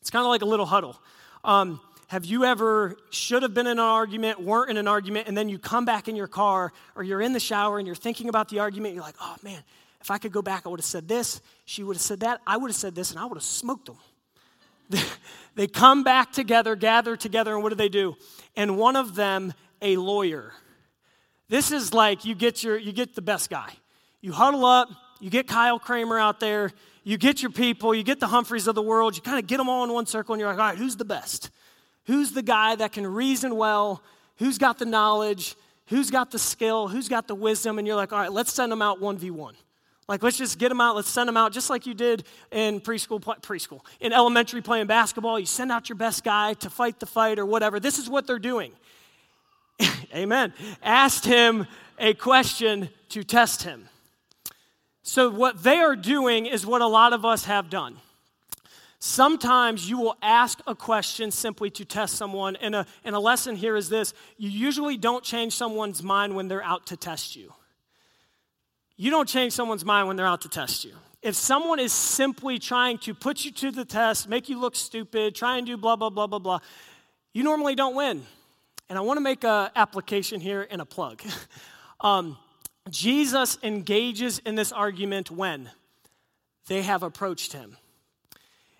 It's 0.00 0.08
kind 0.08 0.24
of 0.24 0.28
like 0.28 0.42
a 0.42 0.46
little 0.46 0.64
huddle. 0.64 1.02
Um, 1.42 1.80
have 2.06 2.24
you 2.24 2.44
ever 2.44 2.96
should 3.10 3.42
have 3.42 3.54
been 3.54 3.66
in 3.66 3.72
an 3.72 3.78
argument, 3.80 4.40
weren't 4.40 4.70
in 4.70 4.76
an 4.76 4.86
argument, 4.86 5.26
and 5.26 5.36
then 5.36 5.48
you 5.48 5.58
come 5.58 5.84
back 5.84 6.06
in 6.06 6.14
your 6.14 6.28
car 6.28 6.72
or 6.94 7.02
you're 7.02 7.20
in 7.20 7.32
the 7.32 7.40
shower 7.40 7.78
and 7.78 7.88
you're 7.88 7.96
thinking 7.96 8.28
about 8.28 8.48
the 8.50 8.60
argument? 8.60 8.94
You're 8.94 9.02
like, 9.02 9.16
oh 9.20 9.34
man, 9.42 9.60
if 10.00 10.12
I 10.12 10.18
could 10.18 10.30
go 10.30 10.40
back, 10.40 10.62
I 10.64 10.68
would 10.68 10.78
have 10.78 10.86
said 10.86 11.08
this, 11.08 11.40
she 11.64 11.82
would 11.82 11.96
have 11.96 12.02
said 12.02 12.20
that, 12.20 12.40
I 12.46 12.56
would 12.56 12.68
have 12.68 12.76
said 12.76 12.94
this, 12.94 13.10
and 13.10 13.18
I 13.18 13.24
would 13.24 13.36
have 13.36 13.42
smoked 13.42 13.86
them. 13.86 15.00
they 15.56 15.66
come 15.66 16.04
back 16.04 16.30
together, 16.30 16.76
gather 16.76 17.16
together, 17.16 17.54
and 17.54 17.64
what 17.64 17.70
do 17.70 17.74
they 17.74 17.88
do? 17.88 18.14
And 18.54 18.78
one 18.78 18.94
of 18.94 19.16
them, 19.16 19.54
a 19.84 19.96
lawyer, 19.96 20.52
this 21.48 21.70
is 21.70 21.94
like 21.94 22.24
you 22.24 22.34
get 22.34 22.64
your 22.64 22.76
you 22.76 22.92
get 22.92 23.14
the 23.14 23.22
best 23.22 23.50
guy. 23.50 23.70
You 24.20 24.32
huddle 24.32 24.64
up, 24.64 24.88
you 25.20 25.30
get 25.30 25.46
Kyle 25.46 25.78
Kramer 25.78 26.18
out 26.18 26.40
there, 26.40 26.72
you 27.04 27.18
get 27.18 27.42
your 27.42 27.52
people, 27.52 27.94
you 27.94 28.02
get 28.02 28.18
the 28.18 28.26
Humphreys 28.26 28.66
of 28.66 28.74
the 28.74 28.82
world, 28.82 29.14
you 29.14 29.22
kind 29.22 29.38
of 29.38 29.46
get 29.46 29.58
them 29.58 29.68
all 29.68 29.84
in 29.84 29.92
one 29.92 30.06
circle, 30.06 30.32
and 30.34 30.40
you're 30.40 30.48
like, 30.48 30.58
all 30.58 30.70
right, 30.70 30.78
who's 30.78 30.96
the 30.96 31.04
best? 31.04 31.50
Who's 32.06 32.32
the 32.32 32.42
guy 32.42 32.74
that 32.74 32.92
can 32.92 33.06
reason 33.06 33.56
well? 33.56 34.02
Who's 34.38 34.58
got 34.58 34.78
the 34.78 34.86
knowledge? 34.86 35.54
Who's 35.88 36.10
got 36.10 36.30
the 36.30 36.38
skill? 36.38 36.88
Who's 36.88 37.08
got 37.08 37.28
the 37.28 37.34
wisdom? 37.34 37.78
And 37.78 37.86
you're 37.86 37.96
like, 37.96 38.12
all 38.12 38.18
right, 38.18 38.32
let's 38.32 38.52
send 38.52 38.72
them 38.72 38.82
out 38.82 39.00
1v1. 39.00 39.52
Like, 40.08 40.22
let's 40.22 40.36
just 40.36 40.58
get 40.58 40.68
them 40.68 40.80
out. 40.80 40.96
Let's 40.96 41.08
send 41.08 41.28
them 41.28 41.36
out 41.36 41.52
just 41.52 41.70
like 41.70 41.86
you 41.86 41.94
did 41.94 42.24
in 42.50 42.80
preschool, 42.80 43.20
preschool, 43.20 43.80
in 44.00 44.12
elementary 44.12 44.60
playing 44.60 44.86
basketball. 44.86 45.38
You 45.38 45.46
send 45.46 45.72
out 45.72 45.88
your 45.88 45.96
best 45.96 46.24
guy 46.24 46.54
to 46.54 46.68
fight 46.68 47.00
the 47.00 47.06
fight 47.06 47.38
or 47.38 47.46
whatever. 47.46 47.80
This 47.80 47.98
is 47.98 48.08
what 48.08 48.26
they're 48.26 48.38
doing. 48.38 48.72
amen, 50.14 50.52
asked 50.82 51.24
him 51.24 51.66
a 51.98 52.14
question 52.14 52.88
to 53.10 53.24
test 53.24 53.62
him. 53.62 53.88
So, 55.02 55.30
what 55.30 55.62
they 55.62 55.78
are 55.78 55.96
doing 55.96 56.46
is 56.46 56.66
what 56.66 56.80
a 56.80 56.86
lot 56.86 57.12
of 57.12 57.24
us 57.24 57.44
have 57.44 57.68
done. 57.68 57.98
Sometimes 58.98 59.88
you 59.88 59.98
will 59.98 60.16
ask 60.22 60.60
a 60.66 60.74
question 60.74 61.30
simply 61.30 61.68
to 61.72 61.84
test 61.84 62.16
someone, 62.16 62.56
and 62.56 62.74
a, 62.74 62.86
and 63.04 63.14
a 63.14 63.18
lesson 63.18 63.54
here 63.54 63.76
is 63.76 63.90
this 63.90 64.14
you 64.38 64.48
usually 64.48 64.96
don't 64.96 65.22
change 65.22 65.52
someone's 65.52 66.02
mind 66.02 66.34
when 66.34 66.48
they're 66.48 66.62
out 66.62 66.86
to 66.86 66.96
test 66.96 67.36
you. 67.36 67.52
You 68.96 69.10
don't 69.10 69.28
change 69.28 69.52
someone's 69.52 69.84
mind 69.84 70.08
when 70.08 70.16
they're 70.16 70.26
out 70.26 70.40
to 70.40 70.48
test 70.48 70.86
you. 70.86 70.94
If 71.20 71.34
someone 71.34 71.80
is 71.80 71.92
simply 71.92 72.58
trying 72.58 72.96
to 72.98 73.12
put 73.12 73.44
you 73.44 73.50
to 73.52 73.70
the 73.70 73.84
test, 73.84 74.26
make 74.26 74.48
you 74.48 74.58
look 74.58 74.74
stupid, 74.74 75.34
try 75.34 75.58
and 75.58 75.66
do 75.66 75.76
blah, 75.76 75.96
blah, 75.96 76.10
blah, 76.10 76.26
blah, 76.26 76.38
blah, 76.38 76.60
you 77.34 77.42
normally 77.42 77.74
don't 77.74 77.94
win. 77.94 78.24
And 78.88 78.98
I 78.98 79.02
want 79.02 79.16
to 79.16 79.22
make 79.22 79.44
an 79.44 79.70
application 79.74 80.40
here 80.40 80.66
and 80.70 80.80
a 80.80 80.84
plug. 80.84 81.22
um, 82.00 82.36
Jesus 82.90 83.58
engages 83.62 84.38
in 84.40 84.54
this 84.54 84.72
argument 84.72 85.30
when 85.30 85.70
they 86.66 86.82
have 86.82 87.02
approached 87.02 87.52
him. 87.52 87.76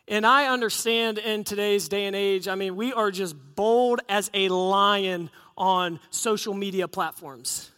And 0.07 0.27
I 0.27 0.49
understand 0.49 1.19
in 1.19 1.45
today's 1.45 1.89
day 1.89 2.05
and 2.05 2.15
age, 2.15 2.47
I 2.47 2.57
mean, 2.57 2.77
we 2.77 2.93
are 2.93 3.11
just 3.11 3.35
bold 3.55 4.01
as 4.09 4.31
a 4.35 4.51
lion 4.51 5.31
on 5.57 5.99
social 6.11 6.53
media 6.53 6.87
platforms. 6.89 7.71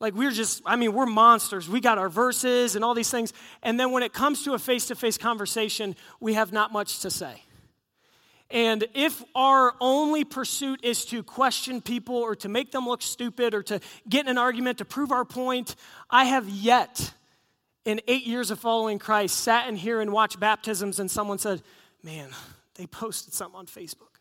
Like 0.00 0.14
we're 0.14 0.32
just, 0.32 0.62
I 0.66 0.76
mean, 0.76 0.92
we're 0.92 1.06
monsters. 1.06 1.68
We 1.68 1.80
got 1.80 1.96
our 1.96 2.10
verses 2.10 2.76
and 2.76 2.84
all 2.84 2.94
these 2.94 3.10
things. 3.10 3.32
And 3.62 3.80
then 3.80 3.92
when 3.92 4.02
it 4.02 4.12
comes 4.12 4.44
to 4.44 4.52
a 4.52 4.58
face 4.58 4.88
to 4.88 4.94
face 4.94 5.16
conversation, 5.16 5.96
we 6.20 6.34
have 6.34 6.52
not 6.52 6.72
much 6.72 7.00
to 7.00 7.10
say. 7.10 7.42
And 8.50 8.84
if 8.94 9.22
our 9.34 9.74
only 9.80 10.24
pursuit 10.24 10.80
is 10.82 11.04
to 11.06 11.22
question 11.22 11.80
people 11.80 12.16
or 12.16 12.34
to 12.36 12.48
make 12.48 12.72
them 12.72 12.86
look 12.86 13.00
stupid 13.00 13.54
or 13.54 13.62
to 13.64 13.80
get 14.08 14.26
in 14.26 14.30
an 14.32 14.38
argument 14.38 14.78
to 14.78 14.84
prove 14.84 15.12
our 15.12 15.24
point, 15.24 15.76
I 16.10 16.24
have 16.24 16.48
yet, 16.48 17.12
in 17.84 18.00
eight 18.08 18.26
years 18.26 18.50
of 18.50 18.58
following 18.58 18.98
Christ, 18.98 19.36
sat 19.36 19.68
in 19.68 19.76
here 19.76 20.00
and 20.00 20.12
watched 20.12 20.40
baptisms 20.40 20.98
and 20.98 21.08
someone 21.08 21.38
said, 21.38 21.62
Man, 22.02 22.30
they 22.74 22.86
posted 22.86 23.34
something 23.34 23.58
on 23.58 23.66
Facebook. 23.66 24.18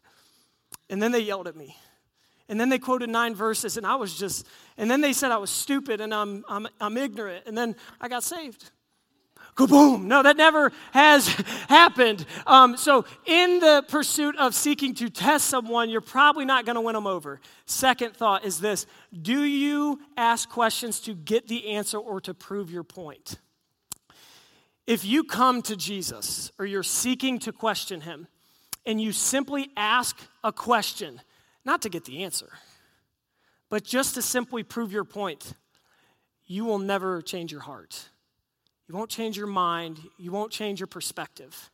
And 0.89 1.01
then 1.01 1.12
they 1.12 1.21
yelled 1.21 1.48
at 1.48 1.55
me. 1.55 1.75
And 2.50 2.59
then 2.59 2.69
they 2.69 2.79
quoted 2.79 3.09
nine 3.09 3.36
verses, 3.36 3.77
and 3.77 3.86
I 3.86 3.95
was 3.95 4.17
just, 4.17 4.45
and 4.75 4.89
then 4.89 5.01
they 5.01 5.13
said 5.13 5.31
I 5.31 5.38
was 5.38 5.51
stupid 5.51 6.01
and 6.01 6.12
I'm, 6.12 6.43
I'm, 6.50 6.67
I'm 6.81 6.98
ignorant. 6.98 7.45
And 7.45 7.55
then 7.55 7.75
I 8.01 8.07
got 8.09 8.24
saved. 8.24 8.71
Kaboom! 9.60 10.04
No, 10.04 10.24
that 10.24 10.38
never 10.38 10.72
has 10.94 11.28
happened. 11.68 12.25
Um, 12.48 12.78
so, 12.78 13.04
in 13.25 13.60
the 13.60 13.84
pursuit 13.89 14.38
of 14.38 14.56
seeking 14.56 14.94
to 14.96 15.10
test 15.10 15.48
someone, 15.48 15.89
you're 15.89 16.00
probably 16.00 16.46
not 16.46 16.66
going 16.66 16.75
to 16.75 16.82
win 16.82 16.94
them 16.94 17.06
over. 17.06 17.42
Second 17.66 18.16
thought 18.16 18.46
is 18.46 18.62
this 18.62 18.86
Do 19.22 19.44
you 19.44 20.00
ask 20.16 20.48
questions 20.50 21.01
to 21.01 21.13
get 21.13 21.50
the 21.50 21.72
answer 21.72 21.98
or 21.98 22.22
to 22.22 22.34
prove 22.34 22.72
your 22.72 22.84
point? 22.84 23.38
If 24.88 25.04
you 25.04 25.25
come 25.25 25.62
to 25.63 25.75
Jesus 25.75 26.51
or 26.58 26.66
you're 26.66 26.82
seeking 26.82 27.38
to 27.39 27.51
question 27.51 28.01
him 28.01 28.28
and 28.86 29.00
you 29.00 29.12
simply 29.12 29.70
ask 29.75 30.18
a 30.42 30.54
question, 30.54 31.22
not 31.66 31.82
to 31.82 31.89
get 31.89 32.06
the 32.06 32.24
answer, 32.24 32.50
but 33.70 33.84
just 33.84 34.16
to 34.16 34.22
simply 34.22 34.63
prove 34.63 34.94
your 34.94 35.04
point, 35.04 35.54
you 36.48 36.63
will 36.63 36.80
never 36.80 37.22
change 37.22 37.51
your 37.51 37.62
heart. 37.62 38.10
You 38.89 38.96
won't 38.96 39.12
change 39.12 39.38
your 39.38 39.48
mind. 39.48 40.00
You 40.17 40.31
won't 40.31 40.51
change 40.51 40.79
your 40.79 40.88
perspective. 40.88 41.69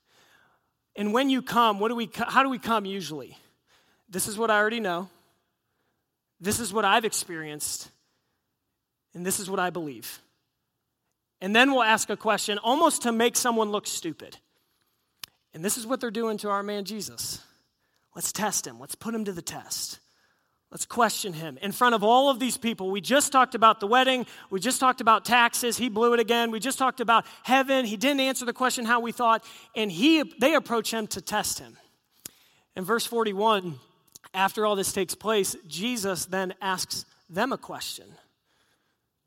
And 0.98 1.14
when 1.14 1.30
you 1.30 1.42
come, 1.42 1.80
what 1.80 1.88
do 1.88 1.96
we, 1.96 2.10
how 2.14 2.44
do 2.44 2.50
we 2.50 2.60
come 2.60 2.86
usually? 2.86 3.38
This 4.10 4.28
is 4.28 4.38
what 4.38 4.52
I 4.52 4.58
already 4.58 4.82
know. 4.82 5.10
This 6.42 6.60
is 6.60 6.74
what 6.74 6.84
I've 6.84 7.06
experienced. 7.06 7.90
And 9.14 9.26
this 9.26 9.40
is 9.40 9.50
what 9.50 9.62
I 9.62 9.70
believe. 9.70 10.20
And 11.40 11.56
then 11.56 11.72
we'll 11.72 11.84
ask 11.84 12.10
a 12.10 12.18
question 12.18 12.58
almost 12.58 13.04
to 13.04 13.14
make 13.14 13.38
someone 13.38 13.72
look 13.72 13.88
stupid. 13.88 14.38
And 15.54 15.64
this 15.64 15.78
is 15.78 15.88
what 15.88 16.02
they're 16.02 16.12
doing 16.12 16.38
to 16.40 16.50
our 16.50 16.64
man 16.64 16.84
Jesus. 16.84 17.42
Let's 18.14 18.34
test 18.34 18.68
him. 18.68 18.78
Let's 18.78 18.96
put 18.96 19.16
him 19.16 19.24
to 19.24 19.32
the 19.32 19.42
test. 19.42 20.00
Let's 20.76 20.86
question 20.86 21.32
him 21.32 21.58
in 21.62 21.72
front 21.72 21.96
of 21.96 22.04
all 22.04 22.30
of 22.30 22.38
these 22.38 22.58
people. 22.58 22.92
We 22.92 23.00
just 23.00 23.32
talked 23.32 23.56
about 23.56 23.80
the 23.80 23.88
wedding. 23.88 24.26
We 24.50 24.60
just 24.60 24.78
talked 24.78 25.00
about 25.00 25.24
taxes. 25.24 25.78
He 25.78 25.88
blew 25.88 26.14
it 26.14 26.20
again. 26.20 26.52
We 26.52 26.60
just 26.60 26.78
talked 26.78 27.00
about 27.00 27.26
heaven. 27.44 27.86
He 27.86 27.96
didn't 27.96 28.20
answer 28.20 28.44
the 28.44 28.52
question 28.52 28.84
how 28.84 29.00
we 29.00 29.14
thought. 29.14 29.46
And 29.74 29.90
he, 29.90 30.24
they 30.38 30.54
approach 30.54 30.92
him 30.92 31.08
to 31.08 31.22
test 31.22 31.60
him. 31.60 31.78
In 32.76 32.84
verse 32.84 33.06
41, 33.06 33.76
after 34.34 34.66
all 34.66 34.76
this 34.76 34.92
takes 34.92 35.16
place, 35.16 35.56
Jesus 35.66 36.26
then 36.26 36.54
asks 36.62 37.06
them 37.30 37.54
a 37.54 37.58
question 37.58 38.08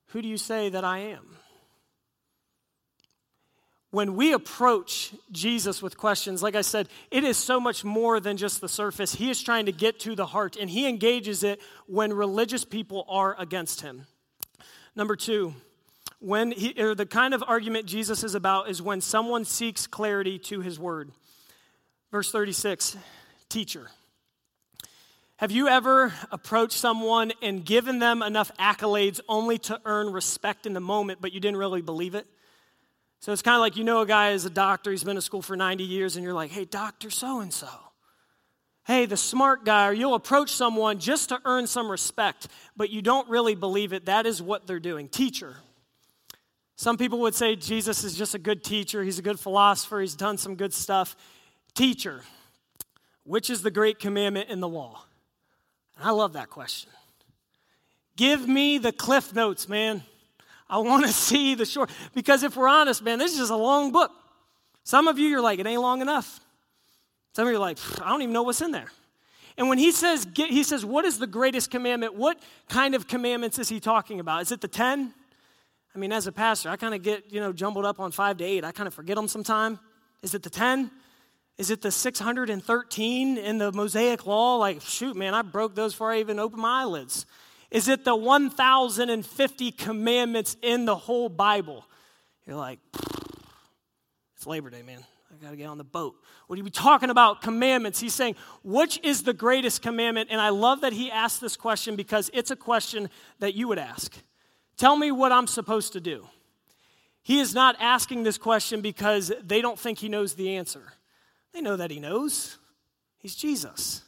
Who 0.08 0.20
do 0.20 0.28
you 0.28 0.36
say 0.36 0.68
that 0.68 0.84
I 0.84 0.98
am? 0.98 1.38
When 3.90 4.16
we 4.16 4.32
approach 4.32 5.12
Jesus 5.32 5.80
with 5.80 5.96
questions, 5.96 6.42
like 6.42 6.54
I 6.54 6.60
said, 6.60 6.88
it 7.10 7.24
is 7.24 7.38
so 7.38 7.58
much 7.58 7.84
more 7.84 8.20
than 8.20 8.36
just 8.36 8.60
the 8.60 8.68
surface. 8.68 9.14
He 9.14 9.30
is 9.30 9.42
trying 9.42 9.66
to 9.66 9.72
get 9.72 10.00
to 10.00 10.14
the 10.14 10.26
heart, 10.26 10.56
and 10.56 10.68
he 10.68 10.86
engages 10.86 11.42
it 11.42 11.60
when 11.86 12.12
religious 12.12 12.64
people 12.64 13.06
are 13.08 13.34
against 13.38 13.80
him. 13.80 14.06
Number 14.94 15.16
two, 15.16 15.54
when 16.20 16.50
he, 16.50 16.74
or 16.78 16.94
the 16.94 17.06
kind 17.06 17.32
of 17.32 17.42
argument 17.46 17.86
Jesus 17.86 18.24
is 18.24 18.34
about 18.34 18.68
is 18.68 18.82
when 18.82 19.00
someone 19.00 19.44
seeks 19.44 19.86
clarity 19.86 20.38
to 20.40 20.60
his 20.60 20.78
word. 20.78 21.10
Verse 22.10 22.30
36, 22.30 22.96
teacher. 23.48 23.88
Have 25.36 25.52
you 25.52 25.68
ever 25.68 26.12
approached 26.32 26.76
someone 26.76 27.32
and 27.40 27.64
given 27.64 28.00
them 28.00 28.22
enough 28.22 28.50
accolades 28.58 29.20
only 29.28 29.56
to 29.58 29.80
earn 29.84 30.12
respect 30.12 30.66
in 30.66 30.72
the 30.72 30.80
moment, 30.80 31.20
but 31.22 31.32
you 31.32 31.38
didn't 31.38 31.58
really 31.58 31.80
believe 31.80 32.14
it? 32.16 32.26
So 33.20 33.32
it's 33.32 33.42
kind 33.42 33.56
of 33.56 33.60
like 33.60 33.76
you 33.76 33.84
know 33.84 34.00
a 34.00 34.06
guy 34.06 34.30
is 34.30 34.44
a 34.44 34.50
doctor, 34.50 34.90
he's 34.90 35.04
been 35.04 35.16
to 35.16 35.22
school 35.22 35.42
for 35.42 35.56
90 35.56 35.84
years, 35.84 36.16
and 36.16 36.24
you're 36.24 36.34
like, 36.34 36.50
hey, 36.50 36.64
Dr. 36.64 37.10
So 37.10 37.40
and 37.40 37.52
so. 37.52 37.68
Hey, 38.86 39.04
the 39.04 39.16
smart 39.16 39.64
guy, 39.64 39.88
or 39.88 39.92
you'll 39.92 40.14
approach 40.14 40.50
someone 40.50 40.98
just 40.98 41.28
to 41.28 41.40
earn 41.44 41.66
some 41.66 41.90
respect, 41.90 42.48
but 42.76 42.90
you 42.90 43.02
don't 43.02 43.28
really 43.28 43.54
believe 43.54 43.92
it. 43.92 44.06
That 44.06 44.24
is 44.24 44.40
what 44.40 44.66
they're 44.66 44.80
doing. 44.80 45.08
Teacher. 45.08 45.56
Some 46.76 46.96
people 46.96 47.18
would 47.20 47.34
say 47.34 47.56
Jesus 47.56 48.04
is 48.04 48.14
just 48.14 48.34
a 48.34 48.38
good 48.38 48.62
teacher, 48.62 49.02
he's 49.02 49.18
a 49.18 49.22
good 49.22 49.40
philosopher, 49.40 50.00
he's 50.00 50.14
done 50.14 50.38
some 50.38 50.54
good 50.54 50.72
stuff. 50.72 51.16
Teacher, 51.74 52.22
which 53.24 53.50
is 53.50 53.62
the 53.62 53.70
great 53.70 53.98
commandment 53.98 54.48
in 54.48 54.60
the 54.60 54.68
law? 54.68 55.04
And 55.98 56.06
I 56.06 56.12
love 56.12 56.34
that 56.34 56.50
question. 56.50 56.90
Give 58.16 58.48
me 58.48 58.78
the 58.78 58.92
cliff 58.92 59.34
notes, 59.34 59.68
man. 59.68 60.02
I 60.68 60.78
want 60.78 61.06
to 61.06 61.12
see 61.28 61.54
the 61.54 61.64
short. 61.64 61.90
Because 62.14 62.42
if 62.42 62.56
we're 62.56 62.68
honest, 62.68 63.02
man, 63.02 63.18
this 63.18 63.32
is 63.32 63.38
just 63.38 63.50
a 63.50 63.56
long 63.56 63.92
book. 63.92 64.10
Some 64.84 65.08
of 65.08 65.18
you, 65.18 65.28
you're 65.28 65.40
like, 65.40 65.58
it 65.58 65.66
ain't 65.66 65.82
long 65.82 66.00
enough. 66.00 66.40
Some 67.34 67.46
of 67.46 67.52
you 67.52 67.56
are 67.56 67.60
like, 67.60 67.78
I 68.02 68.08
don't 68.08 68.22
even 68.22 68.32
know 68.32 68.42
what's 68.42 68.62
in 68.62 68.70
there. 68.70 68.90
And 69.56 69.68
when 69.68 69.78
he 69.78 69.90
says, 69.92 70.26
he 70.34 70.62
says, 70.62 70.84
what 70.84 71.04
is 71.04 71.18
the 71.18 71.26
greatest 71.26 71.70
commandment? 71.70 72.14
What 72.14 72.40
kind 72.68 72.94
of 72.94 73.08
commandments 73.08 73.58
is 73.58 73.68
he 73.68 73.80
talking 73.80 74.20
about? 74.20 74.42
Is 74.42 74.52
it 74.52 74.60
the 74.60 74.68
10? 74.68 75.12
I 75.94 75.98
mean, 75.98 76.12
as 76.12 76.26
a 76.26 76.32
pastor, 76.32 76.68
I 76.70 76.76
kind 76.76 76.94
of 76.94 77.02
get, 77.02 77.32
you 77.32 77.40
know, 77.40 77.52
jumbled 77.52 77.84
up 77.84 77.98
on 77.98 78.12
five 78.12 78.36
to 78.36 78.44
eight. 78.44 78.64
I 78.64 78.70
kind 78.70 78.86
of 78.86 78.94
forget 78.94 79.16
them 79.16 79.26
sometime. 79.26 79.80
Is 80.22 80.34
it 80.34 80.42
the 80.42 80.50
10? 80.50 80.90
Is 81.58 81.70
it 81.70 81.82
the 81.82 81.90
613 81.90 83.36
in 83.36 83.58
the 83.58 83.72
Mosaic 83.72 84.24
Law? 84.26 84.56
Like, 84.56 84.80
shoot, 84.80 85.16
man, 85.16 85.34
I 85.34 85.42
broke 85.42 85.74
those 85.74 85.92
before 85.92 86.12
I 86.12 86.20
even 86.20 86.38
opened 86.38 86.62
my 86.62 86.82
eyelids. 86.82 87.26
Is 87.70 87.88
it 87.88 88.04
the 88.04 88.16
1,050 88.16 89.72
commandments 89.72 90.56
in 90.62 90.84
the 90.84 90.96
whole 90.96 91.28
Bible? 91.28 91.84
You're 92.46 92.56
like, 92.56 92.78
it's 94.36 94.46
Labor 94.46 94.70
Day, 94.70 94.82
man. 94.82 95.04
I 95.30 95.44
got 95.44 95.50
to 95.50 95.56
get 95.56 95.66
on 95.66 95.78
the 95.78 95.84
boat. 95.84 96.14
What 96.46 96.58
are 96.58 96.62
you 96.62 96.70
talking 96.70 97.10
about? 97.10 97.42
Commandments. 97.42 98.00
He's 98.00 98.14
saying, 98.14 98.36
which 98.64 98.98
is 99.02 99.22
the 99.22 99.34
greatest 99.34 99.82
commandment? 99.82 100.30
And 100.32 100.40
I 100.40 100.48
love 100.48 100.80
that 100.80 100.92
he 100.92 101.10
asked 101.10 101.40
this 101.40 101.56
question 101.56 101.94
because 101.94 102.30
it's 102.32 102.50
a 102.50 102.56
question 102.56 103.10
that 103.38 103.54
you 103.54 103.68
would 103.68 103.78
ask. 103.78 104.16
Tell 104.76 104.96
me 104.96 105.12
what 105.12 105.30
I'm 105.30 105.46
supposed 105.46 105.92
to 105.92 106.00
do. 106.00 106.26
He 107.22 107.40
is 107.40 107.54
not 107.54 107.76
asking 107.78 108.22
this 108.22 108.38
question 108.38 108.80
because 108.80 109.30
they 109.44 109.60
don't 109.60 109.78
think 109.78 109.98
he 109.98 110.08
knows 110.08 110.34
the 110.34 110.56
answer. 110.56 110.94
They 111.52 111.60
know 111.60 111.76
that 111.76 111.90
he 111.90 112.00
knows. 112.00 112.56
He's 113.18 113.34
Jesus. 113.34 114.02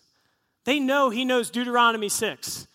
They 0.65 0.81
know 0.81 1.11
he 1.11 1.25
knows 1.25 1.51
Deuteronomy 1.51 2.09
6. 2.09 2.67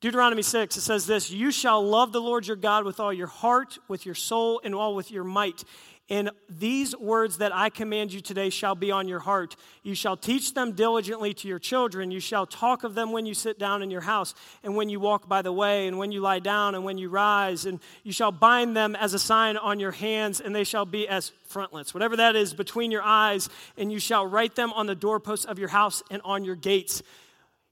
Deuteronomy 0.00 0.42
6, 0.42 0.76
it 0.76 0.80
says 0.82 1.06
this 1.06 1.30
You 1.30 1.50
shall 1.50 1.82
love 1.82 2.12
the 2.12 2.20
Lord 2.20 2.46
your 2.46 2.56
God 2.56 2.84
with 2.84 3.00
all 3.00 3.12
your 3.12 3.26
heart, 3.26 3.78
with 3.88 4.04
your 4.04 4.14
soul, 4.14 4.60
and 4.62 4.74
all 4.74 4.94
with 4.94 5.10
your 5.10 5.24
might. 5.24 5.64
And 6.08 6.30
these 6.48 6.96
words 6.96 7.38
that 7.38 7.52
I 7.52 7.68
command 7.68 8.12
you 8.12 8.20
today 8.20 8.48
shall 8.50 8.76
be 8.76 8.92
on 8.92 9.08
your 9.08 9.18
heart. 9.18 9.56
You 9.82 9.96
shall 9.96 10.16
teach 10.16 10.54
them 10.54 10.72
diligently 10.72 11.34
to 11.34 11.48
your 11.48 11.58
children. 11.58 12.12
You 12.12 12.20
shall 12.20 12.46
talk 12.46 12.84
of 12.84 12.94
them 12.94 13.10
when 13.10 13.26
you 13.26 13.34
sit 13.34 13.58
down 13.58 13.82
in 13.82 13.90
your 13.90 14.02
house, 14.02 14.34
and 14.62 14.76
when 14.76 14.88
you 14.88 15.00
walk 15.00 15.28
by 15.28 15.42
the 15.42 15.52
way, 15.52 15.88
and 15.88 15.98
when 15.98 16.12
you 16.12 16.20
lie 16.20 16.38
down, 16.38 16.76
and 16.76 16.84
when 16.84 16.96
you 16.96 17.08
rise. 17.08 17.66
And 17.66 17.80
you 18.04 18.12
shall 18.12 18.30
bind 18.30 18.76
them 18.76 18.94
as 18.94 19.14
a 19.14 19.18
sign 19.18 19.56
on 19.56 19.80
your 19.80 19.90
hands, 19.90 20.40
and 20.40 20.54
they 20.54 20.62
shall 20.62 20.84
be 20.84 21.08
as 21.08 21.32
frontlets, 21.48 21.92
whatever 21.92 22.16
that 22.18 22.36
is, 22.36 22.54
between 22.54 22.92
your 22.92 23.02
eyes. 23.02 23.48
And 23.76 23.90
you 23.90 23.98
shall 23.98 24.26
write 24.26 24.54
them 24.54 24.72
on 24.74 24.86
the 24.86 24.94
doorposts 24.94 25.46
of 25.46 25.58
your 25.58 25.70
house 25.70 26.04
and 26.08 26.22
on 26.24 26.44
your 26.44 26.56
gates. 26.56 27.02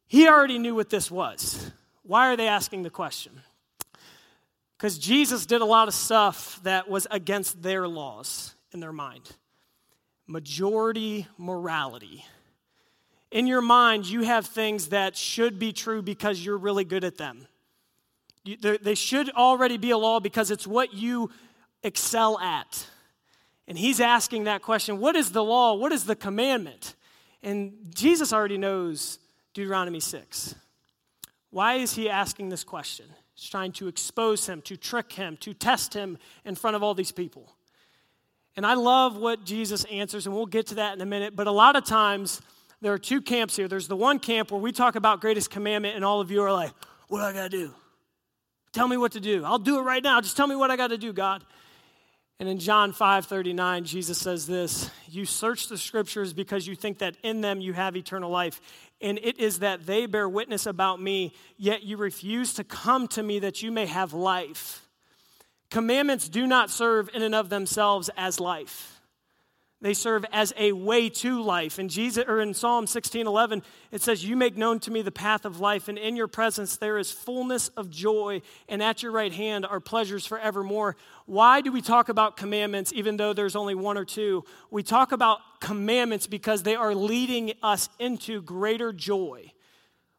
He 0.08 0.26
already 0.26 0.58
knew 0.58 0.74
what 0.74 0.90
this 0.90 1.08
was. 1.08 1.70
Why 2.04 2.28
are 2.28 2.36
they 2.36 2.48
asking 2.48 2.82
the 2.82 2.90
question? 2.90 3.40
Because 4.76 4.98
Jesus 4.98 5.46
did 5.46 5.62
a 5.62 5.64
lot 5.64 5.88
of 5.88 5.94
stuff 5.94 6.60
that 6.62 6.88
was 6.88 7.06
against 7.10 7.62
their 7.62 7.88
laws 7.88 8.54
in 8.72 8.80
their 8.80 8.92
mind. 8.92 9.30
Majority 10.26 11.26
morality. 11.38 12.24
In 13.30 13.46
your 13.46 13.62
mind, 13.62 14.06
you 14.06 14.22
have 14.22 14.46
things 14.46 14.88
that 14.88 15.16
should 15.16 15.58
be 15.58 15.72
true 15.72 16.02
because 16.02 16.44
you're 16.44 16.58
really 16.58 16.84
good 16.84 17.04
at 17.04 17.16
them. 17.16 17.46
they 18.44 18.94
should 18.94 19.30
already 19.30 19.78
be 19.78 19.90
a 19.90 19.98
law 19.98 20.20
because 20.20 20.50
it's 20.50 20.66
what 20.66 20.92
you 20.92 21.30
excel 21.82 22.38
at. 22.38 22.86
And 23.66 23.78
he's 23.78 24.00
asking 24.00 24.44
that 24.44 24.60
question 24.60 24.98
what 24.98 25.16
is 25.16 25.32
the 25.32 25.42
law? 25.42 25.74
What 25.74 25.92
is 25.92 26.04
the 26.04 26.16
commandment? 26.16 26.94
And 27.42 27.72
Jesus 27.94 28.32
already 28.32 28.58
knows 28.58 29.18
Deuteronomy 29.54 30.00
6. 30.00 30.54
Why 31.54 31.74
is 31.74 31.94
he 31.94 32.10
asking 32.10 32.48
this 32.48 32.64
question? 32.64 33.06
He's 33.36 33.48
trying 33.48 33.70
to 33.74 33.86
expose 33.86 34.44
him, 34.44 34.60
to 34.62 34.76
trick 34.76 35.12
him, 35.12 35.36
to 35.36 35.54
test 35.54 35.94
him 35.94 36.18
in 36.44 36.56
front 36.56 36.74
of 36.74 36.82
all 36.82 36.94
these 36.94 37.12
people. 37.12 37.48
And 38.56 38.66
I 38.66 38.74
love 38.74 39.16
what 39.16 39.44
Jesus 39.44 39.84
answers, 39.84 40.26
and 40.26 40.34
we'll 40.34 40.46
get 40.46 40.66
to 40.68 40.74
that 40.74 40.96
in 40.96 41.00
a 41.00 41.06
minute. 41.06 41.36
But 41.36 41.46
a 41.46 41.52
lot 41.52 41.76
of 41.76 41.84
times, 41.84 42.42
there 42.80 42.92
are 42.92 42.98
two 42.98 43.20
camps 43.20 43.54
here. 43.54 43.68
There's 43.68 43.86
the 43.86 43.94
one 43.94 44.18
camp 44.18 44.50
where 44.50 44.60
we 44.60 44.72
talk 44.72 44.96
about 44.96 45.20
greatest 45.20 45.48
commandment, 45.48 45.94
and 45.94 46.04
all 46.04 46.20
of 46.20 46.28
you 46.32 46.42
are 46.42 46.52
like, 46.52 46.72
What 47.06 47.18
do 47.18 47.24
I 47.24 47.32
got 47.32 47.52
to 47.52 47.56
do? 47.56 47.72
Tell 48.72 48.88
me 48.88 48.96
what 48.96 49.12
to 49.12 49.20
do. 49.20 49.44
I'll 49.44 49.60
do 49.60 49.78
it 49.78 49.82
right 49.82 50.02
now. 50.02 50.20
Just 50.20 50.36
tell 50.36 50.48
me 50.48 50.56
what 50.56 50.72
I 50.72 50.76
got 50.76 50.88
to 50.88 50.98
do, 50.98 51.12
God. 51.12 51.44
And 52.40 52.48
in 52.48 52.58
John 52.58 52.92
5 52.92 53.26
39, 53.26 53.84
Jesus 53.84 54.18
says 54.18 54.46
this 54.46 54.90
You 55.08 55.24
search 55.24 55.68
the 55.68 55.78
scriptures 55.78 56.32
because 56.32 56.66
you 56.66 56.74
think 56.74 56.98
that 56.98 57.16
in 57.22 57.42
them 57.42 57.60
you 57.60 57.74
have 57.74 57.96
eternal 57.96 58.30
life. 58.30 58.60
And 59.04 59.20
it 59.22 59.38
is 59.38 59.58
that 59.58 59.84
they 59.84 60.06
bear 60.06 60.26
witness 60.26 60.64
about 60.64 60.98
me, 60.98 61.34
yet 61.58 61.82
you 61.82 61.98
refuse 61.98 62.54
to 62.54 62.64
come 62.64 63.06
to 63.08 63.22
me 63.22 63.38
that 63.40 63.62
you 63.62 63.70
may 63.70 63.84
have 63.84 64.14
life. 64.14 64.88
Commandments 65.70 66.26
do 66.26 66.46
not 66.46 66.70
serve 66.70 67.10
in 67.12 67.20
and 67.20 67.34
of 67.34 67.50
themselves 67.50 68.08
as 68.16 68.40
life. 68.40 68.93
They 69.80 69.92
serve 69.92 70.24
as 70.32 70.54
a 70.56 70.72
way 70.72 71.10
to 71.10 71.42
life. 71.42 71.78
In 71.78 71.90
Jesus 71.90 72.24
or 72.26 72.40
in 72.40 72.54
Psalm 72.54 72.86
16:11, 72.86 73.62
it 73.90 74.00
says, 74.00 74.24
"You 74.24 74.34
make 74.34 74.56
known 74.56 74.80
to 74.80 74.90
me 74.90 75.02
the 75.02 75.10
path 75.10 75.44
of 75.44 75.60
life, 75.60 75.88
and 75.88 75.98
in 75.98 76.16
your 76.16 76.28
presence 76.28 76.76
there 76.76 76.96
is 76.96 77.12
fullness 77.12 77.68
of 77.76 77.90
joy, 77.90 78.40
and 78.66 78.82
at 78.82 79.02
your 79.02 79.12
right 79.12 79.32
hand 79.32 79.66
are 79.66 79.80
pleasures 79.80 80.24
forevermore." 80.24 80.96
Why 81.26 81.60
do 81.60 81.70
we 81.70 81.82
talk 81.82 82.08
about 82.08 82.36
commandments 82.36 82.92
even 82.94 83.18
though 83.18 83.34
there's 83.34 83.56
only 83.56 83.74
one 83.74 83.98
or 83.98 84.06
two? 84.06 84.44
We 84.70 84.82
talk 84.82 85.12
about 85.12 85.40
commandments 85.60 86.26
because 86.26 86.62
they 86.62 86.76
are 86.76 86.94
leading 86.94 87.52
us 87.62 87.90
into 87.98 88.40
greater 88.40 88.90
joy. 88.92 89.52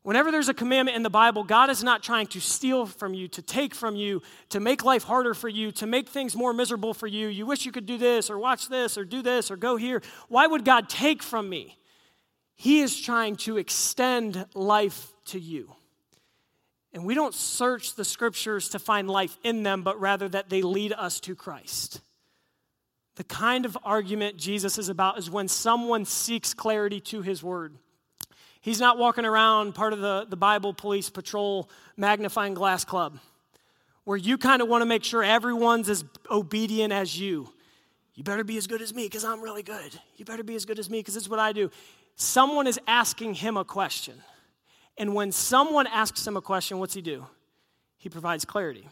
Whenever 0.05 0.29
there's 0.31 0.50
a 0.50 0.53
commandment 0.53 0.95
in 0.95 1.01
the 1.01 1.09
Bible, 1.09 1.43
God 1.43 1.71
is 1.71 1.83
not 1.83 2.03
trying 2.03 2.27
to 2.27 2.39
steal 2.39 2.85
from 2.85 3.15
you, 3.15 3.27
to 3.29 3.41
take 3.41 3.74
from 3.74 3.95
you, 3.95 4.21
to 4.50 4.59
make 4.59 4.83
life 4.83 5.01
harder 5.01 5.33
for 5.33 5.50
you, 5.50 5.71
to 5.71 5.88
make 5.88 6.09
things 6.09 6.35
more 6.35 6.53
miserable 6.53 6.93
for 6.93 7.07
you. 7.07 7.27
You 7.27 7.47
wish 7.47 7.65
you 7.65 7.71
could 7.71 7.88
do 7.88 7.97
this, 7.97 8.29
or 8.29 8.38
watch 8.38 8.69
this, 8.69 9.00
or 9.00 9.03
do 9.03 9.24
this, 9.24 9.50
or 9.50 9.57
go 9.57 9.77
here. 9.77 10.03
Why 10.27 10.45
would 10.45 10.63
God 10.63 10.89
take 10.89 11.24
from 11.24 11.50
me? 11.50 11.79
He 12.53 12.81
is 12.81 13.01
trying 13.01 13.35
to 13.38 13.57
extend 13.57 14.45
life 14.53 15.12
to 15.29 15.39
you. 15.39 15.74
And 16.93 17.03
we 17.03 17.15
don't 17.15 17.33
search 17.33 17.95
the 17.95 18.05
scriptures 18.05 18.69
to 18.69 18.77
find 18.77 19.09
life 19.09 19.35
in 19.43 19.63
them, 19.63 19.81
but 19.81 20.00
rather 20.00 20.29
that 20.29 20.50
they 20.50 20.62
lead 20.62 20.93
us 20.93 21.19
to 21.21 21.33
Christ. 21.33 22.00
The 23.15 23.24
kind 23.24 23.65
of 23.65 23.75
argument 23.83 24.38
Jesus 24.38 24.77
is 24.77 24.88
about 24.88 25.17
is 25.17 25.31
when 25.31 25.47
someone 25.47 26.05
seeks 26.05 26.53
clarity 26.53 27.00
to 27.00 27.24
his 27.24 27.41
word. 27.41 27.79
He's 28.65 28.79
not 28.79 28.98
walking 28.98 29.25
around 29.25 29.75
part 29.75 29.93
of 29.93 30.00
the, 30.00 30.25
the 30.27 30.36
Bible 30.36 30.74
Police 30.74 31.12
Patrol 31.12 31.69
magnifying 31.98 32.55
glass 32.55 32.84
club 32.84 33.19
where 34.05 34.17
you 34.17 34.39
kind 34.39 34.60
of 34.60 34.67
want 34.67 34.81
to 34.81 34.88
make 34.88 35.03
sure 35.03 35.24
everyone's 35.24 35.88
as 35.88 36.03
obedient 36.31 36.91
as 36.91 37.15
you. 37.15 37.48
You 38.15 38.24
better 38.24 38.43
be 38.43 38.57
as 38.57 38.65
good 38.65 38.81
as 38.81 38.91
me 38.91 39.03
because 39.03 39.24
I'm 39.24 39.39
really 39.39 39.62
good. 39.62 40.00
You 40.17 40.25
better 40.25 40.43
be 40.43 40.55
as 40.55 40.65
good 40.65 40.79
as 40.79 40.89
me 40.89 40.98
because 40.98 41.15
it's 41.15 41.29
what 41.29 41.38
I 41.38 41.51
do. 41.51 41.69
Someone 42.15 42.65
is 42.65 42.79
asking 42.88 43.36
him 43.36 43.55
a 43.55 43.63
question. 43.63 44.15
And 44.98 45.13
when 45.13 45.31
someone 45.31 45.86
asks 45.86 46.25
him 46.25 46.36
a 46.36 46.41
question, 46.41 46.79
what's 46.79 46.95
he 46.95 47.03
do? 47.03 47.27
He 48.00 48.10
provides 48.10 48.45
clarity. 48.45 48.89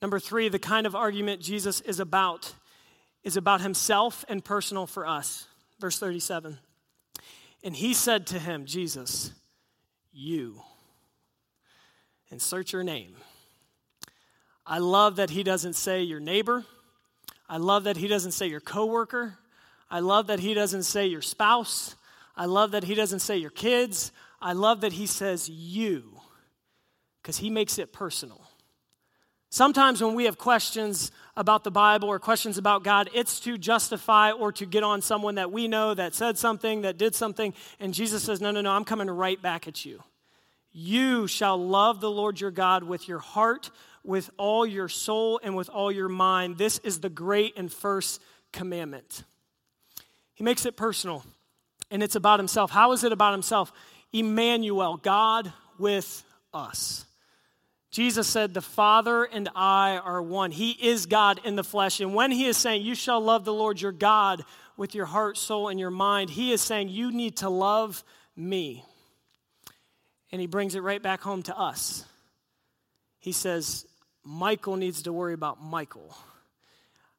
Number 0.00 0.18
three, 0.18 0.48
the 0.48 0.58
kind 0.58 0.86
of 0.86 0.96
argument 0.96 1.42
Jesus 1.42 1.82
is 1.82 2.00
about 2.00 2.54
is 3.24 3.36
about 3.36 3.60
himself 3.60 4.24
and 4.26 4.42
personal 4.42 4.86
for 4.86 5.06
us. 5.06 5.46
Verse 5.78 5.98
37. 5.98 6.58
And 7.62 7.76
he 7.76 7.94
said 7.94 8.26
to 8.28 8.38
him, 8.38 8.66
Jesus, 8.66 9.32
you, 10.12 10.60
insert 12.30 12.72
your 12.72 12.82
name. 12.82 13.16
I 14.66 14.78
love 14.78 15.16
that 15.16 15.30
he 15.30 15.42
doesn't 15.42 15.74
say 15.74 16.02
your 16.02 16.20
neighbor. 16.20 16.64
I 17.48 17.58
love 17.58 17.84
that 17.84 17.96
he 17.96 18.08
doesn't 18.08 18.32
say 18.32 18.46
your 18.46 18.60
coworker. 18.60 19.38
I 19.90 20.00
love 20.00 20.28
that 20.28 20.40
he 20.40 20.54
doesn't 20.54 20.84
say 20.84 21.06
your 21.06 21.22
spouse. 21.22 21.96
I 22.36 22.46
love 22.46 22.70
that 22.70 22.84
he 22.84 22.94
doesn't 22.94 23.20
say 23.20 23.36
your 23.36 23.50
kids. 23.50 24.12
I 24.40 24.54
love 24.54 24.80
that 24.80 24.94
he 24.94 25.06
says 25.06 25.48
you 25.48 26.20
because 27.20 27.38
he 27.38 27.50
makes 27.50 27.78
it 27.78 27.92
personal. 27.92 28.42
Sometimes 29.50 30.02
when 30.02 30.14
we 30.14 30.24
have 30.24 30.38
questions 30.38 31.12
about 31.36 31.64
the 31.64 31.70
Bible 31.70 32.08
or 32.08 32.18
questions 32.18 32.58
about 32.58 32.84
God, 32.84 33.08
it's 33.14 33.40
to 33.40 33.56
justify 33.56 34.32
or 34.32 34.52
to 34.52 34.66
get 34.66 34.82
on 34.82 35.00
someone 35.00 35.36
that 35.36 35.50
we 35.50 35.66
know 35.66 35.94
that 35.94 36.14
said 36.14 36.38
something, 36.38 36.82
that 36.82 36.98
did 36.98 37.14
something. 37.14 37.54
And 37.80 37.94
Jesus 37.94 38.22
says, 38.22 38.40
No, 38.40 38.50
no, 38.50 38.60
no, 38.60 38.70
I'm 38.70 38.84
coming 38.84 39.08
right 39.08 39.40
back 39.40 39.66
at 39.66 39.84
you. 39.84 40.02
You 40.72 41.26
shall 41.26 41.58
love 41.58 42.00
the 42.00 42.10
Lord 42.10 42.40
your 42.40 42.50
God 42.50 42.84
with 42.84 43.08
your 43.08 43.18
heart, 43.18 43.70
with 44.04 44.30
all 44.36 44.66
your 44.66 44.88
soul, 44.88 45.40
and 45.42 45.54
with 45.54 45.68
all 45.68 45.92
your 45.92 46.08
mind. 46.08 46.58
This 46.58 46.78
is 46.78 47.00
the 47.00 47.10
great 47.10 47.56
and 47.56 47.72
first 47.72 48.20
commandment. 48.52 49.24
He 50.34 50.44
makes 50.44 50.66
it 50.66 50.76
personal, 50.76 51.24
and 51.90 52.02
it's 52.02 52.16
about 52.16 52.40
himself. 52.40 52.70
How 52.70 52.92
is 52.92 53.04
it 53.04 53.12
about 53.12 53.32
himself? 53.32 53.72
Emmanuel, 54.12 54.96
God 54.96 55.52
with 55.78 56.24
us. 56.52 57.04
Jesus 57.92 58.26
said, 58.26 58.54
The 58.54 58.62
Father 58.62 59.24
and 59.24 59.48
I 59.54 59.98
are 59.98 60.20
one. 60.20 60.50
He 60.50 60.70
is 60.70 61.06
God 61.06 61.40
in 61.44 61.56
the 61.56 61.62
flesh. 61.62 62.00
And 62.00 62.14
when 62.14 62.32
He 62.32 62.46
is 62.46 62.56
saying, 62.56 62.82
You 62.82 62.94
shall 62.94 63.20
love 63.20 63.44
the 63.44 63.52
Lord 63.52 63.80
your 63.80 63.92
God 63.92 64.44
with 64.76 64.94
your 64.94 65.06
heart, 65.06 65.36
soul, 65.36 65.68
and 65.68 65.78
your 65.78 65.90
mind, 65.90 66.30
He 66.30 66.52
is 66.52 66.62
saying, 66.62 66.88
You 66.88 67.12
need 67.12 67.36
to 67.38 67.50
love 67.50 68.02
me. 68.34 68.84
And 70.32 70.40
He 70.40 70.46
brings 70.46 70.74
it 70.74 70.80
right 70.80 71.02
back 71.02 71.20
home 71.20 71.42
to 71.44 71.56
us. 71.56 72.04
He 73.20 73.32
says, 73.32 73.86
Michael 74.24 74.76
needs 74.76 75.02
to 75.02 75.12
worry 75.12 75.34
about 75.34 75.62
Michael. 75.62 76.16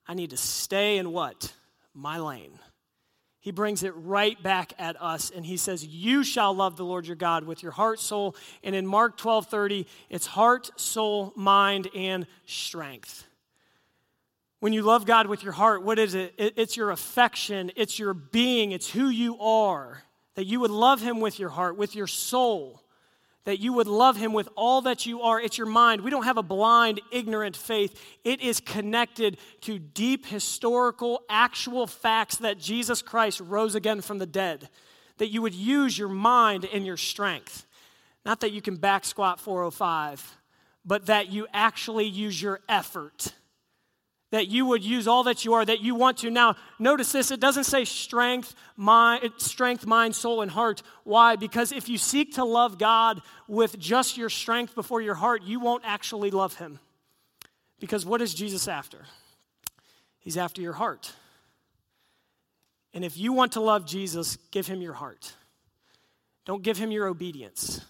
I 0.08 0.16
need 0.16 0.32
to 0.32 0.38
stay 0.38 0.98
in 0.98 1.12
what? 1.12 1.54
My 1.94 2.18
lane 2.18 2.58
he 3.44 3.52
brings 3.52 3.84
it 3.84 3.94
right 3.98 4.42
back 4.42 4.72
at 4.80 5.00
us 5.02 5.30
and 5.30 5.46
he 5.46 5.58
says 5.58 5.86
you 5.86 6.24
shall 6.24 6.56
love 6.56 6.78
the 6.78 6.86
lord 6.86 7.06
your 7.06 7.18
god 7.18 7.44
with 7.44 7.62
your 7.62 7.74
heart 7.74 8.00
soul 8.00 8.36
and 8.64 8.74
in 8.74 8.88
mark 8.88 9.18
12 9.18 9.48
30 9.48 9.86
it's 10.10 10.26
heart 10.26 10.72
soul 10.80 11.34
mind 11.36 11.90
and 11.94 12.26
strength. 12.46 13.28
When 14.62 14.72
you 14.72 14.82
love 14.82 15.06
god 15.06 15.28
with 15.28 15.44
your 15.44 15.52
heart 15.52 15.84
what 15.84 16.00
is 16.00 16.16
it 16.16 16.34
it's 16.38 16.78
your 16.78 16.92
affection 16.92 17.72
it's 17.76 18.00
your 18.00 18.14
being 18.14 18.72
it's 18.72 18.90
who 18.90 19.10
you 19.10 19.38
are 19.40 20.04
that 20.36 20.46
you 20.46 20.62
would 20.62 20.72
love 20.72 21.02
him 21.02 21.20
with 21.20 21.38
your 21.38 21.50
heart 21.50 21.76
with 21.76 21.96
your 21.96 22.08
soul 22.08 22.82
that 23.46 23.60
you 23.60 23.74
would 23.74 23.88
love 23.88 24.16
him 24.16 24.34
with 24.34 24.48
all 24.56 24.82
that 24.82 25.06
you 25.06 25.22
are. 25.22 25.40
It's 25.40 25.58
your 25.58 25.68
mind. 25.68 26.02
We 26.02 26.12
don't 26.12 26.24
have 26.24 26.38
a 26.38 26.44
blind, 26.44 27.02
ignorant 27.12 27.56
faith. 27.56 28.00
It 28.24 28.42
is 28.42 28.60
connected 28.60 29.38
to 29.62 29.80
deep, 29.80 30.26
historical, 30.26 31.22
actual 31.30 31.88
facts 31.88 32.38
that 32.38 32.58
Jesus 32.58 33.02
Christ 33.02 33.40
rose 33.42 33.76
again 33.76 34.02
from 34.02 34.20
the 34.20 34.26
dead. 34.26 34.70
That 35.18 35.28
you 35.28 35.42
would 35.42 35.54
use 35.54 35.98
your 35.98 36.10
mind 36.10 36.66
and 36.72 36.86
your 36.86 36.98
strength. 36.98 37.66
Not 38.26 38.40
that 38.40 38.52
you 38.52 38.62
can 38.62 38.78
back 38.78 39.04
squat 39.04 39.40
405, 39.40 40.38
but 40.86 41.08
that 41.08 41.32
you 41.32 41.48
actually 41.54 42.06
use 42.06 42.42
your 42.42 42.62
effort 42.70 43.34
that 44.34 44.48
you 44.48 44.66
would 44.66 44.84
use 44.84 45.08
all 45.08 45.26
that 45.26 45.46
you 45.46 45.54
are, 45.54 45.64
that 45.64 45.82
you 45.82 45.94
want 45.94 46.18
to. 46.18 46.32
Now, 46.32 46.56
notice 46.80 47.12
this, 47.12 47.30
it 47.30 47.40
doesn't 47.40 47.66
say 47.66 47.86
strength, 47.86 48.56
mind, 48.76 49.32
strength, 49.38 49.86
mind, 49.86 50.16
soul, 50.16 50.42
and 50.42 50.50
heart. 50.50 50.82
Why? 51.04 51.36
Because 51.36 51.72
if 51.72 51.88
you 51.88 52.00
seek 52.00 52.34
to 52.34 52.44
love 52.44 52.80
God 52.80 53.22
with 53.48 53.78
just 53.78 54.18
your 54.18 54.32
strength 54.32 54.74
before 54.74 55.02
your 55.02 55.14
heart, 55.14 55.44
you 55.44 55.60
won't 55.60 55.84
actually 55.86 56.32
love 56.32 56.56
Him. 56.56 56.80
Because 57.80 58.08
what 58.08 58.24
is 58.24 58.34
Jesus 58.34 58.68
after? 58.68 59.06
He's 60.18 60.36
after 60.36 60.64
your 60.64 60.74
heart. 60.74 61.14
And 62.92 63.06
if 63.06 63.16
you 63.16 63.34
want 63.34 63.52
to 63.52 63.62
love 63.62 63.86
Jesus, 63.86 64.40
give 64.50 64.66
Him 64.66 64.82
your 64.82 64.94
heart. 64.94 65.32
Don't 66.46 66.64
give 66.64 66.80
Him 66.80 66.90
your 66.90 67.06
obedience. 67.06 67.86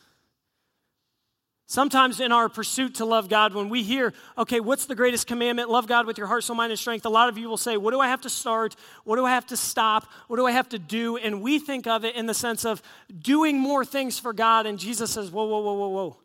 Sometimes 1.74 2.20
in 2.20 2.32
our 2.32 2.50
pursuit 2.50 2.94
to 2.98 3.06
love 3.06 3.30
God, 3.30 3.56
when 3.56 3.68
we 3.68 3.82
hear, 3.82 4.14
okay, 4.38 4.60
what's 4.60 4.86
the 4.86 4.94
greatest 4.94 5.26
commandment? 5.26 5.72
Love 5.72 5.88
God 5.88 6.06
with 6.06 6.20
your 6.20 6.28
heart, 6.28 6.44
soul, 6.44 6.56
mind, 6.56 6.72
and 6.72 6.78
strength. 6.78 7.04
A 7.04 7.10
lot 7.10 7.30
of 7.30 7.38
you 7.40 7.50
will 7.50 7.58
say, 7.58 7.78
what 7.78 7.90
do 7.90 8.00
I 8.00 8.10
have 8.10 8.22
to 8.22 8.30
start? 8.30 8.76
What 9.06 9.16
do 9.16 9.26
I 9.26 9.32
have 9.32 9.48
to 9.48 9.58
stop? 9.58 10.06
What 10.28 10.38
do 10.38 10.46
I 10.46 10.52
have 10.52 10.70
to 10.70 10.78
do? 10.78 11.18
And 11.18 11.42
we 11.42 11.58
think 11.58 11.88
of 11.88 12.06
it 12.06 12.14
in 12.14 12.28
the 12.28 12.36
sense 12.36 12.64
of 12.64 12.80
doing 13.18 13.58
more 13.58 13.84
things 13.84 14.20
for 14.20 14.34
God. 14.34 14.68
And 14.68 14.78
Jesus 14.78 15.10
says, 15.10 15.32
whoa, 15.32 15.46
whoa, 15.46 15.62
whoa, 15.62 15.74
whoa, 15.74 15.88
whoa. 15.88 16.18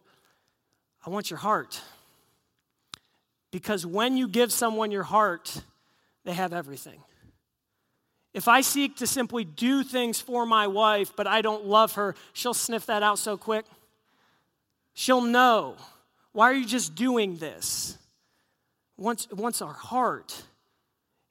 I 1.07 1.09
want 1.09 1.31
your 1.31 1.39
heart. 1.39 1.81
Because 3.51 3.87
when 3.87 4.19
you 4.19 4.29
give 4.29 4.53
someone 4.53 4.91
your 4.91 5.03
heart, 5.03 5.63
they 6.27 6.35
have 6.35 6.53
everything. 6.53 7.01
If 8.35 8.49
I 8.49 8.61
seek 8.61 8.97
to 8.97 9.07
simply 9.07 9.45
do 9.45 9.83
things 9.83 10.21
for 10.21 10.45
my 10.45 10.67
wife, 10.67 11.17
but 11.17 11.27
I 11.27 11.41
don't 11.41 11.65
love 11.65 11.95
her, 11.95 12.15
she'll 12.35 12.53
sniff 12.53 12.85
that 12.85 13.03
out 13.03 13.19
so 13.19 13.39
quick. 13.39 13.65
She'll 14.99 15.21
know. 15.21 15.77
Why 16.33 16.51
are 16.51 16.55
you 16.55 16.67
just 16.67 16.97
doing 16.97 17.37
this? 17.37 17.97
Once, 18.97 19.29
once 19.31 19.63
our 19.63 19.73
heart. 19.73 20.43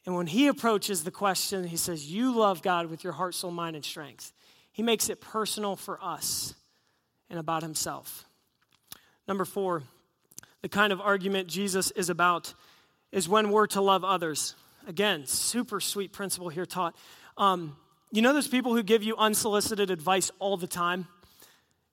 And 0.06 0.16
when 0.16 0.26
he 0.26 0.48
approaches 0.48 1.04
the 1.04 1.12
question, 1.12 1.66
he 1.66 1.76
says, 1.76 2.10
You 2.10 2.34
love 2.34 2.62
God 2.62 2.86
with 2.86 3.04
your 3.04 3.12
heart, 3.12 3.36
soul, 3.36 3.52
mind, 3.52 3.76
and 3.76 3.84
strength. 3.84 4.32
He 4.72 4.84
makes 4.84 5.10
it 5.10 5.20
personal 5.20 5.76
for 5.76 6.02
us 6.02 6.54
and 7.30 7.38
about 7.38 7.62
himself. 7.62 8.24
Number 9.28 9.44
four, 9.44 9.84
the 10.62 10.70
kind 10.70 10.94
of 10.94 11.02
argument 11.02 11.50
Jesus 11.50 11.92
is 11.92 12.10
about 12.10 12.54
is 13.12 13.28
when 13.28 13.52
we're 13.52 13.68
to 13.68 13.82
love 13.82 14.06
others. 14.06 14.56
Again, 14.88 15.26
super 15.26 15.82
sweet 15.82 16.14
principle 16.14 16.48
here 16.48 16.66
taught. 16.66 16.96
Um, 17.38 17.76
you 18.14 18.22
know 18.22 18.32
those 18.32 18.48
people 18.48 18.74
who 18.74 18.82
give 18.82 19.04
you 19.04 19.18
unsolicited 19.18 19.92
advice 19.92 20.32
all 20.40 20.56
the 20.56 20.68
time? 20.68 21.06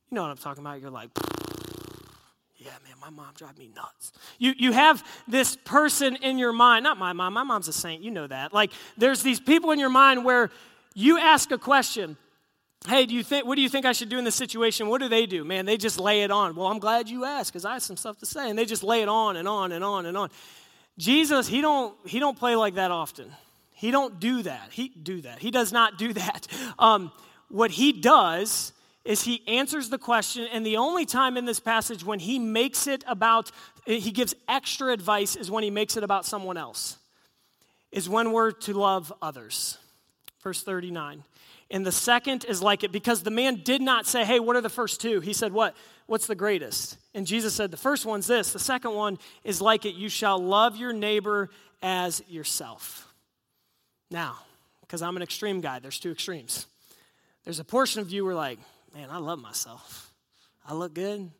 You 0.09 0.15
know 0.15 0.23
what 0.23 0.31
I'm 0.31 0.37
talking 0.37 0.63
about. 0.63 0.81
You're 0.81 0.91
like, 0.91 1.11
yeah, 2.65 2.71
man, 2.85 2.97
my 3.01 3.11
mom 3.11 3.35
drives 3.35 3.59
me 3.59 3.71
nuts. 3.77 4.13
You, 4.39 4.55
you 4.57 4.73
have 4.73 5.05
this 5.29 5.57
person 5.57 6.17
in 6.17 6.39
your 6.39 6.53
mind, 6.53 6.83
not 6.83 6.97
my 6.97 7.13
mom, 7.13 7.35
my 7.35 7.43
mom's 7.43 7.69
a 7.69 7.73
saint, 7.73 8.03
you 8.03 8.11
know 8.11 8.27
that. 8.27 8.55
Like, 8.55 8.73
there's 8.97 9.23
these 9.23 9.39
people 9.39 9.71
in 9.71 9.79
your 9.79 9.91
mind 9.91 10.25
where 10.25 10.51
you 10.95 11.19
ask 11.19 11.51
a 11.51 11.59
question, 11.59 12.17
hey, 12.87 13.07
do 13.07 13.15
you 13.15 13.23
think, 13.23 13.47
what 13.47 13.57
do 13.57 13.63
you 13.63 13.69
think 13.69 13.87
I 13.87 13.93
should 13.93 14.09
do 14.09 14.19
in 14.19 14.25
this 14.25 14.35
situation? 14.35 14.89
What 14.89 15.01
do 15.01 15.09
they 15.09 15.27
do? 15.27 15.45
Man, 15.45 15.67
they 15.67 15.77
just 15.77 15.99
lay 15.99 16.23
it 16.23 16.31
on. 16.31 16.55
Well, 16.55 16.67
I'm 16.67 16.79
glad 16.79 17.09
you 17.09 17.25
asked 17.25 17.53
because 17.53 17.65
I 17.65 17.75
have 17.75 17.83
some 17.83 17.97
stuff 17.97 18.19
to 18.19 18.27
say. 18.27 18.49
And 18.49 18.59
they 18.59 18.65
just 18.65 18.83
lay 18.83 19.03
it 19.03 19.09
on 19.09 19.37
and 19.37 19.49
on 19.49 19.73
and 19.73 19.83
on 19.83 20.07
and 20.07 20.17
on. 20.17 20.31
Jesus, 20.99 21.49
he 21.49 21.61
don't, 21.61 21.95
he 22.07 22.19
don't 22.19 22.39
play 22.39 22.57
like 22.57 22.75
that 22.75 22.91
often. 22.91 23.31
He 23.73 23.91
don't 23.91 24.21
do 24.21 24.43
that. 24.43 24.69
He 24.71 24.89
do 24.89 25.23
that. 25.23 25.39
He 25.39 25.51
does 25.51 25.73
not 25.73 25.99
do 25.99 26.13
that. 26.15 26.47
Um, 26.79 27.11
what 27.49 27.71
he 27.71 27.93
does 27.93 28.73
is 29.05 29.23
he 29.23 29.47
answers 29.47 29.91
the 29.91 29.99
question, 29.99 30.49
and 30.51 30.65
the 30.65 30.79
only 30.79 31.05
time 31.05 31.37
in 31.37 31.45
this 31.45 31.61
passage 31.61 32.05
when 32.05 32.19
he 32.19 32.39
makes 32.39 32.87
it 32.87 33.05
about, 33.07 33.51
he 33.85 34.11
gives 34.11 34.35
extra 34.49 34.93
advice 34.93 35.37
is 35.37 35.51
when 35.51 35.63
he 35.63 35.71
makes 35.71 35.97
it 35.97 36.05
about 36.05 36.25
someone 36.25 36.57
else, 36.57 36.97
is 37.93 38.09
when 38.09 38.33
we're 38.33 38.53
to 38.53 38.73
love 38.73 39.13
others. 39.21 39.79
Verse 40.43 40.63
39. 40.63 41.23
And 41.71 41.85
the 41.85 41.93
second 41.93 42.45
is 42.45 42.63
like 42.63 42.85
it 42.85 42.93
because 42.93 43.23
the 43.23 43.31
man 43.31 43.63
did 43.65 43.83
not 43.83 44.07
say, 44.07 44.25
Hey, 44.25 44.39
what 44.39 44.57
are 44.57 44.61
the 44.61 44.69
first 44.69 45.01
two? 45.01 45.21
He 45.21 45.33
said, 45.33 45.53
What? 45.53 45.77
What's 46.07 46.27
the 46.27 46.35
greatest? 46.35 46.99
And 47.15 47.27
Jesus 47.27 47.55
said, 47.55 47.71
The 47.71 47.79
first 47.79 48.05
one's 48.05 48.27
this. 48.27 48.53
The 48.53 48.59
second 48.59 48.93
one 48.93 49.19
is 49.43 49.61
like 49.61 49.87
it. 49.87 49.95
You 49.95 50.09
shall 50.09 50.39
love 50.39 50.77
your 50.77 50.93
neighbor 50.93 51.51
as 51.83 52.23
yourself. 52.29 53.13
Now, 54.11 54.37
because 54.83 55.03
I'm 55.03 55.17
an 55.17 55.23
extreme 55.23 55.61
guy, 55.61 55.79
there's 55.79 55.99
two 55.99 56.13
extremes. 56.13 56.67
There's 57.45 57.59
a 57.59 57.65
portion 57.65 58.01
of 58.01 58.11
you 58.11 58.25
who 58.25 58.31
are 58.31 58.35
like, 58.35 58.59
Man, 58.95 59.11
I 59.11 59.19
love 59.19 59.41
myself. 59.41 60.13
I 60.65 60.73
look 60.75 60.95
good. 60.95 61.31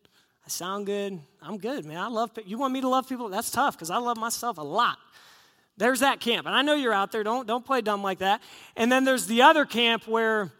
I 0.45 0.49
sound 0.49 0.87
good. 0.87 1.21
I'm 1.41 1.57
good, 1.57 1.85
man. 1.85 1.99
I 1.99 2.09
love 2.09 2.33
You 2.45 2.59
want 2.59 2.73
me 2.73 2.81
to 2.81 2.89
love 2.89 3.09
people? 3.09 3.29
That's 3.29 3.51
tough 3.51 3.77
because 3.77 3.91
I 3.91 3.99
love 3.99 4.17
myself 4.17 4.59
a 4.59 4.63
lot. 4.63 4.99
There's 5.77 6.01
that 6.01 6.21
camp. 6.21 6.47
And 6.47 6.55
I 6.55 6.63
know 6.63 6.75
you're 6.75 6.93
out 6.93 7.13
there. 7.13 7.23
Don't, 7.23 7.47
don't 7.47 7.65
play 7.65 7.81
dumb 7.81 8.03
like 8.03 8.19
that. 8.19 8.43
And 8.77 8.91
then 8.91 9.05
there's 9.05 9.27
the 9.27 9.43
other 9.43 9.65
camp 9.65 10.07
where, 10.07 10.53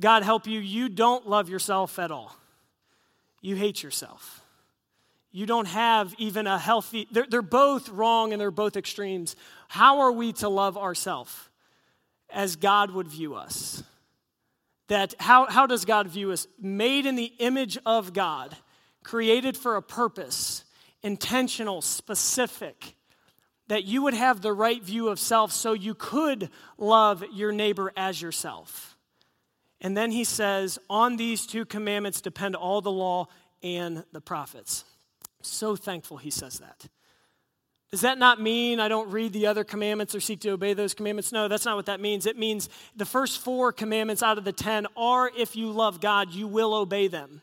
God 0.00 0.22
help 0.22 0.46
you, 0.46 0.58
you 0.60 0.88
don't 0.88 1.28
love 1.28 1.48
yourself 1.48 1.98
at 1.98 2.10
all. 2.10 2.34
You 3.40 3.54
hate 3.56 3.82
yourself. 3.82 4.42
You 5.30 5.46
don't 5.46 5.68
have 5.68 6.14
even 6.18 6.46
a 6.46 6.58
healthy, 6.58 7.06
they're, 7.12 7.26
they're 7.28 7.42
both 7.42 7.88
wrong 7.90 8.32
and 8.32 8.40
they're 8.40 8.50
both 8.50 8.76
extremes. 8.76 9.36
How 9.68 10.00
are 10.00 10.12
we 10.12 10.32
to 10.34 10.48
love 10.48 10.76
ourselves 10.76 11.34
as 12.30 12.56
God 12.56 12.90
would 12.90 13.08
view 13.08 13.34
us? 13.34 13.82
That 14.88 15.14
how, 15.18 15.46
how 15.46 15.66
does 15.66 15.84
God 15.84 16.08
view 16.08 16.32
us? 16.32 16.46
Made 16.60 17.06
in 17.06 17.14
the 17.14 17.32
image 17.38 17.78
of 17.86 18.12
God, 18.12 18.56
created 19.02 19.56
for 19.56 19.76
a 19.76 19.82
purpose, 19.82 20.64
intentional, 21.02 21.82
specific 21.82 22.94
that 23.68 23.84
you 23.84 24.02
would 24.02 24.14
have 24.14 24.40
the 24.40 24.52
right 24.52 24.82
view 24.82 25.08
of 25.08 25.18
self 25.18 25.52
so 25.52 25.72
you 25.72 25.94
could 25.94 26.50
love 26.78 27.22
your 27.32 27.52
neighbor 27.52 27.92
as 27.96 28.20
yourself. 28.20 28.96
And 29.80 29.96
then 29.96 30.10
he 30.10 30.24
says, 30.24 30.78
On 30.90 31.16
these 31.16 31.46
two 31.46 31.64
commandments 31.64 32.20
depend 32.20 32.56
all 32.56 32.80
the 32.80 32.90
law 32.90 33.28
and 33.62 34.04
the 34.12 34.20
prophets. 34.20 34.84
So 35.42 35.76
thankful 35.76 36.16
he 36.16 36.30
says 36.30 36.58
that. 36.58 36.88
Does 37.90 38.02
that 38.02 38.18
not 38.18 38.40
mean 38.40 38.80
I 38.80 38.88
don't 38.88 39.10
read 39.10 39.32
the 39.32 39.46
other 39.46 39.64
commandments 39.64 40.14
or 40.14 40.20
seek 40.20 40.40
to 40.40 40.50
obey 40.50 40.74
those 40.74 40.92
commandments? 40.92 41.32
No, 41.32 41.48
that's 41.48 41.64
not 41.64 41.76
what 41.76 41.86
that 41.86 42.00
means. 42.00 42.26
It 42.26 42.36
means 42.38 42.68
the 42.96 43.06
first 43.06 43.40
four 43.40 43.72
commandments 43.72 44.22
out 44.22 44.36
of 44.36 44.44
the 44.44 44.52
ten 44.52 44.86
are 44.96 45.30
if 45.34 45.56
you 45.56 45.70
love 45.70 46.00
God, 46.00 46.32
you 46.32 46.46
will 46.46 46.74
obey 46.74 47.08
them. 47.08 47.40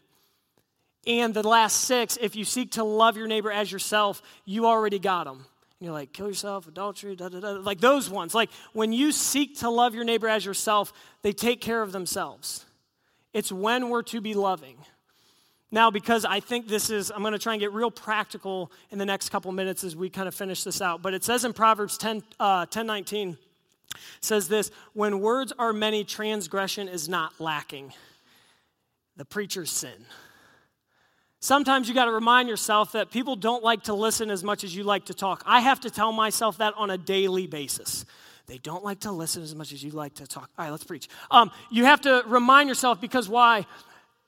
And 1.08 1.34
the 1.34 1.48
last 1.48 1.82
six, 1.82 2.18
if 2.20 2.36
you 2.36 2.46
seek 2.46 2.74
to 2.74 2.84
love 2.84 3.18
your 3.18 3.28
neighbor 3.28 3.52
as 3.52 3.72
yourself, 3.72 4.22
you 4.44 4.66
already 4.66 5.00
got 5.00 5.26
them 5.26 5.38
And 5.80 5.86
you're 5.86 5.94
like, 5.94 6.14
kill 6.14 6.28
yourself, 6.28 6.68
adultery, 6.68 7.16
da 7.16 7.30
da 7.30 7.40
da. 7.40 7.50
Like 7.52 7.80
those 7.80 8.10
ones. 8.10 8.34
Like 8.34 8.50
when 8.74 8.94
you 8.94 9.12
seek 9.12 9.60
to 9.60 9.70
love 9.70 9.96
your 9.96 10.04
neighbor 10.04 10.28
as 10.28 10.46
yourself, 10.46 10.94
they 11.22 11.32
take 11.32 11.62
care 11.62 11.82
of 11.82 11.92
themselves. 11.92 12.66
It's 13.34 13.52
when 13.52 13.90
we're 13.90 14.04
to 14.04 14.22
be 14.22 14.34
loving. 14.34 14.78
Now, 15.76 15.92
because 15.92 16.24
I 16.24 16.40
think 16.40 16.70
this 16.70 16.90
is, 16.90 17.12
I'm 17.12 17.20
going 17.20 17.34
to 17.34 17.38
try 17.38 17.52
and 17.52 17.60
get 17.60 17.74
real 17.74 17.92
practical 17.92 18.72
in 18.92 18.98
the 18.98 19.06
next 19.06 19.28
couple 19.28 19.52
minutes 19.52 19.84
as 19.84 19.94
we 19.94 20.10
kind 20.10 20.26
of 20.26 20.34
finish 20.34 20.64
this 20.64 20.82
out. 20.82 21.02
But 21.02 21.14
it 21.14 21.22
says 21.22 21.44
in 21.44 21.52
Proverbs 21.52 21.98
10, 21.98 22.24
uh, 22.40 22.66
10 22.68 22.88
19, 22.88 23.38
says 24.22 24.48
this 24.48 24.72
when 24.94 25.20
words 25.20 25.52
are 25.60 25.74
many, 25.74 26.06
transgression 26.06 26.88
is 26.88 27.10
not 27.10 27.42
lacking. 27.42 27.92
The 29.18 29.26
preacher's 29.26 29.70
sin. 29.70 30.06
Sometimes 31.42 31.90
you 31.90 31.94
got 31.94 32.06
to 32.06 32.12
remind 32.12 32.48
yourself 32.48 32.94
that 32.94 33.12
people 33.12 33.36
don't 33.36 33.62
like 33.62 33.84
to 33.84 33.94
listen 33.94 34.30
as 34.30 34.46
much 34.46 34.64
as 34.64 34.74
you 34.74 34.84
like 34.84 35.08
to 35.08 35.14
talk. 35.14 35.44
I 35.46 35.60
have 35.60 35.82
to 35.82 35.90
tell 35.90 36.14
myself 36.14 36.60
that 36.60 36.74
on 36.78 36.90
a 36.90 36.98
daily 36.98 37.48
basis. 37.48 38.06
They 38.48 38.60
don't 38.60 38.86
like 38.86 39.02
to 39.02 39.12
listen 39.12 39.44
as 39.44 39.54
much 39.54 39.74
as 39.74 39.84
you 39.84 39.92
like 39.92 40.14
to 40.16 40.28
talk. 40.28 40.50
All 40.58 40.64
right, 40.64 40.72
let's 40.72 40.86
preach. 40.86 41.10
Um, 41.30 41.52
you 41.70 41.84
have 41.84 42.00
to 42.02 42.24
remind 42.28 42.70
yourself 42.70 43.02
because 43.02 43.28
why? 43.28 43.66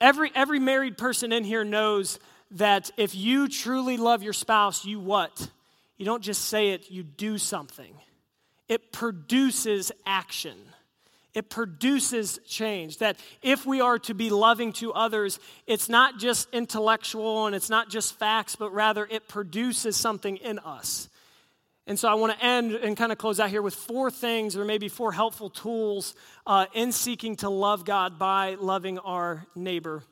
Every, 0.00 0.30
every 0.34 0.60
married 0.60 0.96
person 0.96 1.32
in 1.32 1.44
here 1.44 1.64
knows 1.64 2.18
that 2.52 2.90
if 2.96 3.14
you 3.14 3.48
truly 3.48 3.96
love 3.96 4.22
your 4.22 4.32
spouse, 4.32 4.84
you 4.84 5.00
what? 5.00 5.50
You 5.96 6.04
don't 6.04 6.22
just 6.22 6.46
say 6.46 6.70
it, 6.70 6.90
you 6.90 7.02
do 7.02 7.38
something. 7.38 7.94
It 8.68 8.92
produces 8.92 9.90
action 10.06 10.56
it 11.38 11.50
produces 11.50 12.40
change. 12.46 12.98
That 12.98 13.16
if 13.42 13.64
we 13.64 13.80
are 13.80 13.98
to 14.00 14.14
be 14.14 14.28
loving 14.28 14.72
to 14.74 14.92
others, 14.92 15.38
it's 15.66 15.88
not 15.88 16.18
just 16.18 16.48
intellectual 16.52 17.46
and 17.46 17.54
it's 17.54 17.70
not 17.70 17.88
just 17.88 18.18
facts, 18.18 18.56
but 18.56 18.72
rather 18.72 19.06
it 19.08 19.28
produces 19.28 19.96
something 19.96 20.36
in 20.38 20.58
us. 20.58 21.08
And 21.88 21.98
so 21.98 22.06
I 22.06 22.14
want 22.14 22.38
to 22.38 22.44
end 22.44 22.72
and 22.72 22.98
kind 22.98 23.12
of 23.12 23.16
close 23.16 23.40
out 23.40 23.48
here 23.48 23.62
with 23.62 23.74
four 23.74 24.10
things, 24.10 24.58
or 24.58 24.64
maybe 24.66 24.88
four 24.88 25.10
helpful 25.10 25.48
tools 25.48 26.14
uh, 26.46 26.66
in 26.74 26.92
seeking 26.92 27.34
to 27.36 27.48
love 27.48 27.86
God 27.86 28.18
by 28.18 28.56
loving 28.60 28.98
our 28.98 29.46
neighbor. 29.56 30.02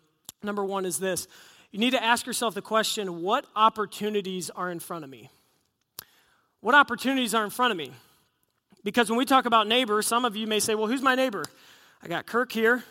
Number 0.43 0.65
one 0.65 0.87
is 0.87 0.99
this 0.99 1.29
you 1.71 1.79
need 1.79 1.91
to 1.91 2.03
ask 2.03 2.25
yourself 2.25 2.55
the 2.55 2.63
question 2.63 3.21
what 3.21 3.45
opportunities 3.55 4.49
are 4.49 4.71
in 4.71 4.81
front 4.81 5.05
of 5.05 5.11
me? 5.11 5.29
What 6.61 6.75
opportunities 6.75 7.35
are 7.35 7.45
in 7.45 7.51
front 7.51 7.73
of 7.73 7.77
me? 7.77 7.93
Because 8.83 9.11
when 9.11 9.19
we 9.19 9.27
talk 9.27 9.45
about 9.45 9.69
neighbors, 9.69 10.07
some 10.07 10.25
of 10.25 10.35
you 10.35 10.47
may 10.47 10.61
say, 10.61 10.75
well, 10.75 10.87
who's 10.87 11.03
my 11.03 11.15
neighbor? 11.15 11.45
I 12.03 12.09
got 12.09 12.25
Kirk 12.25 12.53
here. 12.53 12.85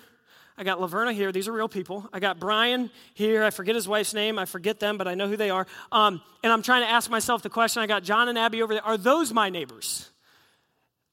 I 0.58 0.64
got 0.64 0.80
Laverna 0.80 1.14
here. 1.14 1.32
These 1.32 1.48
are 1.48 1.52
real 1.52 1.68
people. 1.68 2.08
I 2.14 2.20
got 2.20 2.40
Brian 2.40 2.90
here. 3.14 3.44
I 3.44 3.50
forget 3.50 3.76
his 3.76 3.88
wife's 3.88 4.14
name. 4.14 4.40
I 4.40 4.46
forget 4.46 4.80
them, 4.80 4.98
but 4.98 5.08
I 5.08 5.14
know 5.14 5.28
who 5.28 5.36
they 5.36 5.50
are. 5.50 5.68
Um, 5.92 6.22
and 6.44 6.54
I'm 6.54 6.62
trying 6.62 6.84
to 6.84 6.90
ask 6.90 7.10
myself 7.10 7.42
the 7.42 7.50
question 7.50 7.82
I 7.82 7.88
got 7.88 8.04
John 8.04 8.30
and 8.30 8.38
Abby 8.38 8.62
over 8.62 8.74
there. 8.74 8.86
Are 8.86 8.98
those 8.98 9.34
my 9.34 9.50
neighbors? 9.50 10.10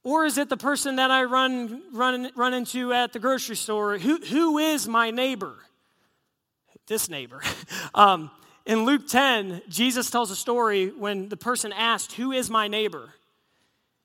Or 0.05 0.27
is 0.27 0.39
it 0.39 0.49
the 0.49 0.57
person 0.57 0.97
that 0.97 1.11
I 1.11 1.25
run, 1.25 1.83
run, 1.93 2.31
run 2.37 2.55
into 2.55 2.93
at 2.93 3.13
the 3.13 3.19
grocery 3.19 3.57
store? 3.57 3.99
Who, 3.99 4.19
who 4.19 4.59
is 4.59 4.87
my 4.87 5.11
neighbor? 5.11 5.55
This 6.87 7.09
neighbor. 7.09 7.41
um, 7.95 8.31
in 8.65 8.85
Luke 8.85 9.09
10, 9.09 9.63
Jesus 9.69 10.11
tells 10.11 10.31
a 10.31 10.37
story 10.37 10.89
when 10.89 11.29
the 11.29 11.37
person 11.37 11.73
asked, 11.73 12.13
Who 12.13 12.31
is 12.31 12.49
my 12.49 12.69
neighbor? 12.69 13.13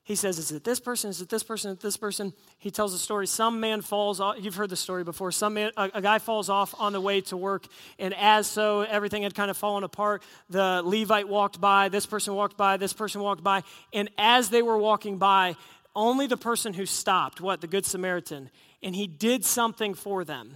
He 0.08 0.16
says, 0.16 0.40
Is 0.40 0.54
it 0.54 0.64
this 0.64 0.80
person? 0.80 1.10
Is 1.10 1.20
it 1.20 1.28
this 1.28 1.44
person? 1.44 1.72
Is 1.72 1.78
it 1.80 1.82
this 1.82 1.98
person? 1.98 2.32
He 2.60 2.72
tells 2.72 2.94
a 2.94 2.98
story. 2.98 3.28
Some 3.28 3.60
man 3.60 3.82
falls 3.82 4.22
off. 4.22 4.38
You've 4.40 4.56
heard 4.56 4.70
the 4.70 4.78
story 4.78 5.04
before. 5.04 5.34
Some 5.34 5.56
man, 5.56 5.72
a, 5.76 5.92
a, 5.96 6.02
guy 6.02 6.18
falls 6.18 6.48
off 6.48 6.74
on 6.80 6.94
the 6.94 7.02
way 7.02 7.20
to 7.20 7.36
work, 7.36 7.66
and 8.00 8.14
as 8.14 8.48
so, 8.48 8.84
everything 8.84 9.24
had 9.24 9.36
kind 9.36 9.52
of 9.52 9.58
fallen 9.58 9.84
apart. 9.84 10.24
The 10.50 10.82
Levite 10.86 11.28
walked 11.28 11.60
by, 11.60 11.90
this 11.90 12.06
person 12.06 12.36
walked 12.36 12.56
by, 12.56 12.78
this 12.78 12.94
person 12.94 13.20
walked 13.20 13.44
by, 13.44 13.64
and 13.92 14.10
as 14.18 14.48
they 14.48 14.62
were 14.62 14.78
walking 14.78 15.18
by, 15.18 15.58
only 15.94 16.26
the 16.26 16.38
person 16.38 16.74
who 16.74 16.86
stopped, 16.86 17.42
what? 17.42 17.60
The 17.60 17.68
Good 17.68 17.86
Samaritan, 17.86 18.50
and 18.82 18.96
he 18.96 19.08
did 19.08 19.44
something 19.44 19.94
for 19.94 20.24
them. 20.24 20.54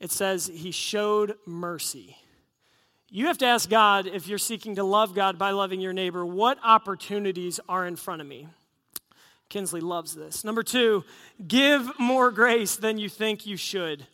It 0.00 0.10
says 0.10 0.46
he 0.46 0.70
showed 0.70 1.36
mercy. 1.44 2.16
You 3.10 3.26
have 3.26 3.36
to 3.38 3.46
ask 3.46 3.68
God 3.68 4.06
if 4.06 4.28
you're 4.28 4.38
seeking 4.38 4.76
to 4.76 4.82
love 4.82 5.14
God 5.14 5.38
by 5.38 5.50
loving 5.50 5.82
your 5.82 5.92
neighbor, 5.92 6.24
what 6.24 6.56
opportunities 6.64 7.60
are 7.68 7.86
in 7.86 7.96
front 7.96 8.22
of 8.22 8.26
me? 8.26 8.48
Kinsley 9.52 9.82
loves 9.82 10.14
this. 10.14 10.44
Number 10.44 10.62
two, 10.62 11.04
give 11.46 11.86
more 11.98 12.30
grace 12.30 12.74
than 12.74 12.96
you 12.96 13.10
think 13.10 13.44
you 13.44 13.58
should. 13.58 14.06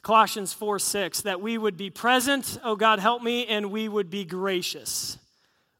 Colossians 0.00 0.54
4 0.54 0.78
6, 0.78 1.20
that 1.20 1.42
we 1.42 1.58
would 1.58 1.76
be 1.76 1.90
present, 1.90 2.58
oh 2.64 2.76
God, 2.76 2.98
help 2.98 3.22
me, 3.22 3.46
and 3.46 3.70
we 3.70 3.90
would 3.90 4.08
be 4.08 4.24
gracious. 4.24 5.18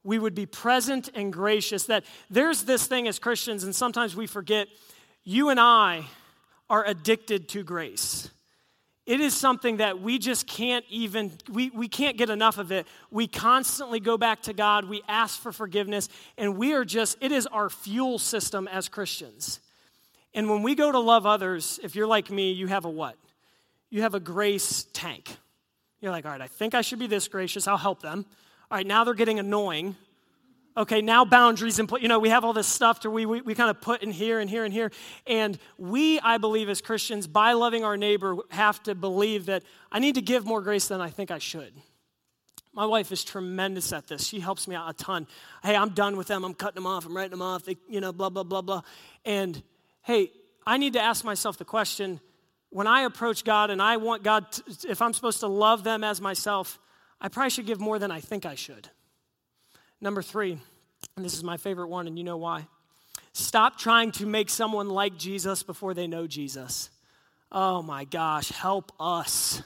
We 0.04 0.18
would 0.18 0.34
be 0.34 0.44
present 0.44 1.08
and 1.14 1.32
gracious. 1.32 1.84
That 1.84 2.04
there's 2.28 2.64
this 2.64 2.86
thing 2.86 3.08
as 3.08 3.18
Christians, 3.18 3.64
and 3.64 3.74
sometimes 3.74 4.14
we 4.14 4.26
forget, 4.26 4.68
you 5.24 5.48
and 5.48 5.58
I 5.58 6.04
are 6.68 6.84
addicted 6.84 7.48
to 7.48 7.64
grace. 7.64 8.28
It 9.06 9.20
is 9.20 9.34
something 9.34 9.78
that 9.78 10.00
we 10.00 10.18
just 10.18 10.46
can't 10.46 10.84
even, 10.88 11.32
we, 11.50 11.70
we 11.70 11.88
can't 11.88 12.16
get 12.16 12.30
enough 12.30 12.58
of 12.58 12.70
it. 12.70 12.86
We 13.10 13.26
constantly 13.26 13.98
go 13.98 14.18
back 14.18 14.42
to 14.42 14.52
God, 14.52 14.84
we 14.84 15.02
ask 15.08 15.40
for 15.40 15.52
forgiveness, 15.52 16.08
and 16.36 16.56
we 16.56 16.74
are 16.74 16.84
just, 16.84 17.16
it 17.20 17.32
is 17.32 17.46
our 17.46 17.70
fuel 17.70 18.18
system 18.18 18.68
as 18.68 18.88
Christians. 18.88 19.60
And 20.34 20.48
when 20.48 20.62
we 20.62 20.74
go 20.74 20.92
to 20.92 20.98
love 20.98 21.26
others, 21.26 21.80
if 21.82 21.96
you're 21.96 22.06
like 22.06 22.30
me, 22.30 22.52
you 22.52 22.68
have 22.68 22.84
a 22.84 22.90
what? 22.90 23.16
You 23.88 24.02
have 24.02 24.14
a 24.14 24.20
grace 24.20 24.86
tank. 24.92 25.36
You're 26.00 26.12
like, 26.12 26.24
all 26.24 26.30
right, 26.30 26.40
I 26.40 26.46
think 26.46 26.74
I 26.74 26.82
should 26.82 26.98
be 26.98 27.08
this 27.08 27.26
gracious, 27.26 27.66
I'll 27.66 27.76
help 27.76 28.02
them. 28.02 28.24
All 28.70 28.76
right, 28.76 28.86
now 28.86 29.02
they're 29.02 29.14
getting 29.14 29.40
annoying. 29.40 29.96
Okay, 30.76 31.02
now 31.02 31.24
boundaries 31.24 31.80
and 31.80 31.90
you 32.00 32.06
know, 32.06 32.20
we 32.20 32.28
have 32.28 32.44
all 32.44 32.52
this 32.52 32.68
stuff 32.68 33.00
to 33.00 33.10
we, 33.10 33.26
we, 33.26 33.40
we 33.40 33.54
kind 33.54 33.70
of 33.70 33.80
put 33.80 34.02
in 34.02 34.12
here 34.12 34.38
and 34.38 34.48
here 34.48 34.64
and 34.64 34.72
here. 34.72 34.92
And 35.26 35.58
we, 35.78 36.20
I 36.20 36.38
believe, 36.38 36.68
as 36.68 36.80
Christians, 36.80 37.26
by 37.26 37.54
loving 37.54 37.84
our 37.84 37.96
neighbor, 37.96 38.36
have 38.50 38.80
to 38.84 38.94
believe 38.94 39.46
that 39.46 39.64
I 39.90 39.98
need 39.98 40.14
to 40.14 40.22
give 40.22 40.46
more 40.46 40.62
grace 40.62 40.86
than 40.86 41.00
I 41.00 41.10
think 41.10 41.30
I 41.30 41.38
should. 41.38 41.72
My 42.72 42.86
wife 42.86 43.10
is 43.10 43.24
tremendous 43.24 43.92
at 43.92 44.06
this. 44.06 44.24
She 44.24 44.38
helps 44.38 44.68
me 44.68 44.76
out 44.76 44.88
a 44.88 44.92
ton. 44.92 45.26
Hey, 45.62 45.74
I'm 45.74 45.90
done 45.90 46.16
with 46.16 46.28
them. 46.28 46.44
I'm 46.44 46.54
cutting 46.54 46.76
them 46.76 46.86
off. 46.86 47.04
I'm 47.04 47.16
writing 47.16 47.32
them 47.32 47.42
off. 47.42 47.64
They, 47.64 47.76
you 47.88 48.00
know, 48.00 48.12
blah, 48.12 48.30
blah, 48.30 48.44
blah, 48.44 48.62
blah. 48.62 48.82
And 49.24 49.60
hey, 50.02 50.30
I 50.64 50.76
need 50.76 50.92
to 50.92 51.00
ask 51.00 51.24
myself 51.24 51.58
the 51.58 51.64
question 51.64 52.20
when 52.70 52.86
I 52.86 53.02
approach 53.02 53.42
God 53.44 53.70
and 53.70 53.82
I 53.82 53.96
want 53.96 54.22
God, 54.22 54.52
to, 54.52 54.62
if 54.88 55.02
I'm 55.02 55.12
supposed 55.12 55.40
to 55.40 55.48
love 55.48 55.82
them 55.82 56.04
as 56.04 56.20
myself, 56.20 56.78
I 57.20 57.28
probably 57.28 57.50
should 57.50 57.66
give 57.66 57.80
more 57.80 57.98
than 57.98 58.12
I 58.12 58.20
think 58.20 58.46
I 58.46 58.54
should. 58.54 58.88
Number 60.00 60.22
three, 60.22 60.58
and 61.16 61.24
this 61.24 61.34
is 61.34 61.44
my 61.44 61.56
favorite 61.56 61.88
one, 61.88 62.06
and 62.06 62.16
you 62.16 62.24
know 62.24 62.38
why. 62.38 62.66
Stop 63.32 63.78
trying 63.78 64.12
to 64.12 64.26
make 64.26 64.50
someone 64.50 64.88
like 64.88 65.16
Jesus 65.16 65.62
before 65.62 65.94
they 65.94 66.06
know 66.06 66.26
Jesus. 66.26 66.90
Oh 67.52 67.82
my 67.82 68.04
gosh, 68.04 68.50
help 68.50 68.92
us. 68.98 69.62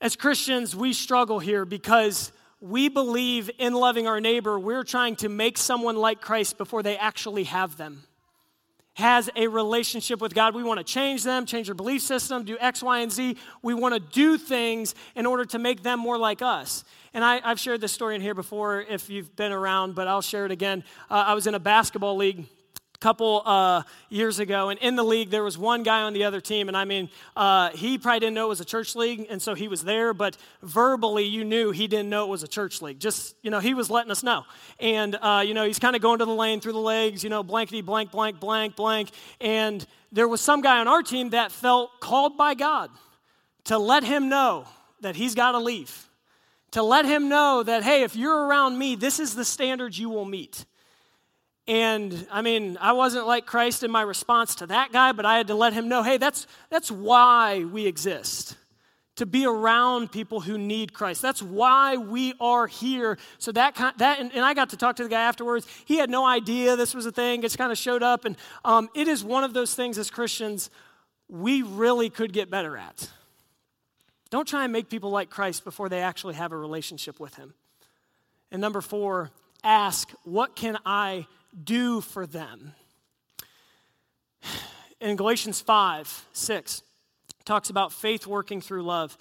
As 0.00 0.16
Christians, 0.16 0.74
we 0.74 0.92
struggle 0.92 1.38
here 1.38 1.64
because 1.64 2.32
we 2.60 2.88
believe 2.88 3.50
in 3.58 3.72
loving 3.72 4.06
our 4.06 4.20
neighbor, 4.20 4.58
we're 4.58 4.84
trying 4.84 5.16
to 5.16 5.28
make 5.28 5.56
someone 5.56 5.96
like 5.96 6.20
Christ 6.20 6.58
before 6.58 6.82
they 6.82 6.96
actually 6.96 7.44
have 7.44 7.76
them. 7.76 8.02
Has 8.94 9.30
a 9.36 9.46
relationship 9.46 10.20
with 10.20 10.34
God. 10.34 10.54
We 10.54 10.62
want 10.62 10.78
to 10.78 10.84
change 10.84 11.22
them, 11.22 11.46
change 11.46 11.68
their 11.68 11.74
belief 11.74 12.02
system, 12.02 12.44
do 12.44 12.56
X, 12.60 12.82
Y, 12.82 12.98
and 12.98 13.10
Z. 13.10 13.36
We 13.62 13.72
want 13.72 13.94
to 13.94 14.00
do 14.00 14.36
things 14.36 14.94
in 15.14 15.26
order 15.26 15.44
to 15.46 15.58
make 15.58 15.82
them 15.82 16.00
more 16.00 16.18
like 16.18 16.42
us. 16.42 16.84
And 17.14 17.24
I, 17.24 17.40
have 17.48 17.58
shared 17.58 17.80
this 17.80 17.92
story 17.92 18.14
in 18.14 18.20
here 18.20 18.34
before 18.34 18.82
if 18.82 19.08
you've 19.08 19.34
been 19.36 19.52
around, 19.52 19.94
but 19.94 20.06
I'll 20.06 20.22
share 20.22 20.44
it 20.44 20.50
again. 20.50 20.84
Uh, 21.10 21.24
I 21.28 21.34
was 21.34 21.46
in 21.46 21.54
a 21.54 21.60
basketball 21.60 22.16
league 22.16 22.46
couple 23.00 23.42
uh, 23.46 23.82
years 24.10 24.38
ago, 24.38 24.68
and 24.68 24.78
in 24.80 24.94
the 24.94 25.02
league, 25.02 25.30
there 25.30 25.42
was 25.42 25.56
one 25.56 25.82
guy 25.82 26.02
on 26.02 26.12
the 26.12 26.24
other 26.24 26.40
team, 26.40 26.68
and 26.68 26.76
I 26.76 26.84
mean, 26.84 27.08
uh, 27.34 27.70
he 27.70 27.96
probably 27.96 28.20
didn't 28.20 28.34
know 28.34 28.46
it 28.46 28.50
was 28.50 28.60
a 28.60 28.64
church 28.64 28.94
league, 28.94 29.26
and 29.30 29.40
so 29.40 29.54
he 29.54 29.68
was 29.68 29.82
there, 29.82 30.12
but 30.12 30.36
verbally, 30.62 31.24
you 31.24 31.44
knew 31.44 31.70
he 31.70 31.88
didn't 31.88 32.10
know 32.10 32.26
it 32.26 32.28
was 32.28 32.42
a 32.42 32.48
church 32.48 32.82
league. 32.82 33.00
Just, 33.00 33.34
you 33.42 33.50
know, 33.50 33.58
he 33.58 33.72
was 33.72 33.88
letting 33.90 34.10
us 34.10 34.22
know. 34.22 34.44
And, 34.78 35.16
uh, 35.20 35.42
you 35.46 35.54
know, 35.54 35.64
he's 35.64 35.78
kind 35.78 35.96
of 35.96 36.02
going 36.02 36.18
to 36.18 36.26
the 36.26 36.34
lane 36.34 36.60
through 36.60 36.72
the 36.72 36.78
legs, 36.78 37.24
you 37.24 37.30
know, 37.30 37.42
blankety 37.42 37.80
blank, 37.80 38.10
blank, 38.10 38.38
blank, 38.38 38.76
blank. 38.76 39.10
And 39.40 39.84
there 40.12 40.28
was 40.28 40.40
some 40.40 40.60
guy 40.60 40.78
on 40.78 40.86
our 40.86 41.02
team 41.02 41.30
that 41.30 41.52
felt 41.52 42.00
called 42.00 42.36
by 42.36 42.54
God 42.54 42.90
to 43.64 43.78
let 43.78 44.04
him 44.04 44.28
know 44.28 44.66
that 45.00 45.16
he's 45.16 45.34
got 45.34 45.52
to 45.52 45.58
leave 45.58 46.06
to 46.72 46.82
let 46.82 47.04
him 47.04 47.28
know 47.28 47.62
that, 47.62 47.82
hey, 47.82 48.02
if 48.02 48.14
you're 48.14 48.46
around 48.46 48.78
me, 48.78 48.94
this 48.94 49.18
is 49.18 49.34
the 49.34 49.44
standard 49.44 49.96
you 49.96 50.08
will 50.08 50.24
meet. 50.24 50.64
And 51.70 52.26
I 52.32 52.42
mean, 52.42 52.76
I 52.80 52.94
wasn't 52.94 53.28
like 53.28 53.46
Christ 53.46 53.84
in 53.84 53.92
my 53.92 54.02
response 54.02 54.56
to 54.56 54.66
that 54.66 54.90
guy, 54.90 55.12
but 55.12 55.24
I 55.24 55.36
had 55.36 55.46
to 55.46 55.54
let 55.54 55.72
him 55.72 55.88
know, 55.88 56.02
hey, 56.02 56.16
that's, 56.16 56.48
that's 56.68 56.90
why 56.90 57.62
we 57.62 57.86
exist. 57.86 58.56
To 59.16 59.26
be 59.26 59.46
around 59.46 60.10
people 60.10 60.40
who 60.40 60.58
need 60.58 60.92
Christ. 60.92 61.22
That's 61.22 61.40
why 61.40 61.96
we 61.96 62.34
are 62.40 62.66
here. 62.66 63.18
So 63.38 63.52
that 63.52 63.76
kind, 63.76 63.96
that 63.98 64.18
and, 64.18 64.32
and, 64.34 64.44
I 64.44 64.52
got 64.52 64.70
to 64.70 64.76
talk 64.76 64.96
to 64.96 65.04
the 65.04 65.08
guy 65.08 65.22
afterwards. 65.22 65.64
He 65.84 65.96
had 65.96 66.10
no 66.10 66.26
idea 66.26 66.74
this 66.74 66.92
was 66.92 67.06
a 67.06 67.12
thing. 67.12 67.44
It's 67.44 67.54
kind 67.54 67.70
of 67.70 67.78
showed 67.78 68.02
up, 68.02 68.24
and 68.24 68.36
um, 68.64 68.88
it 68.92 69.06
is 69.06 69.22
one 69.22 69.44
of 69.44 69.52
those 69.52 69.72
things 69.72 69.96
as 69.96 70.10
Christians 70.10 70.70
we 71.28 71.62
really 71.62 72.10
could 72.10 72.32
get 72.32 72.50
better 72.50 72.76
at. 72.76 73.08
Don't 74.30 74.48
try 74.48 74.64
and 74.64 74.72
make 74.72 74.88
people 74.88 75.10
like 75.10 75.30
Christ 75.30 75.62
before 75.62 75.88
they 75.88 76.00
actually 76.00 76.34
have 76.34 76.50
a 76.50 76.56
relationship 76.56 77.20
with 77.20 77.36
Him. 77.36 77.54
And 78.50 78.60
number 78.60 78.80
four, 78.80 79.30
ask, 79.62 80.10
what 80.24 80.56
can 80.56 80.76
I 80.84 81.26
do 81.64 82.00
for 82.00 82.26
them? 82.26 82.74
In 85.00 85.16
Galatians 85.16 85.60
5 85.60 86.26
6, 86.32 86.82
talks 87.44 87.70
about 87.70 87.92
faith 87.92 88.26
working 88.26 88.60
through 88.60 88.82
love. 88.82 89.16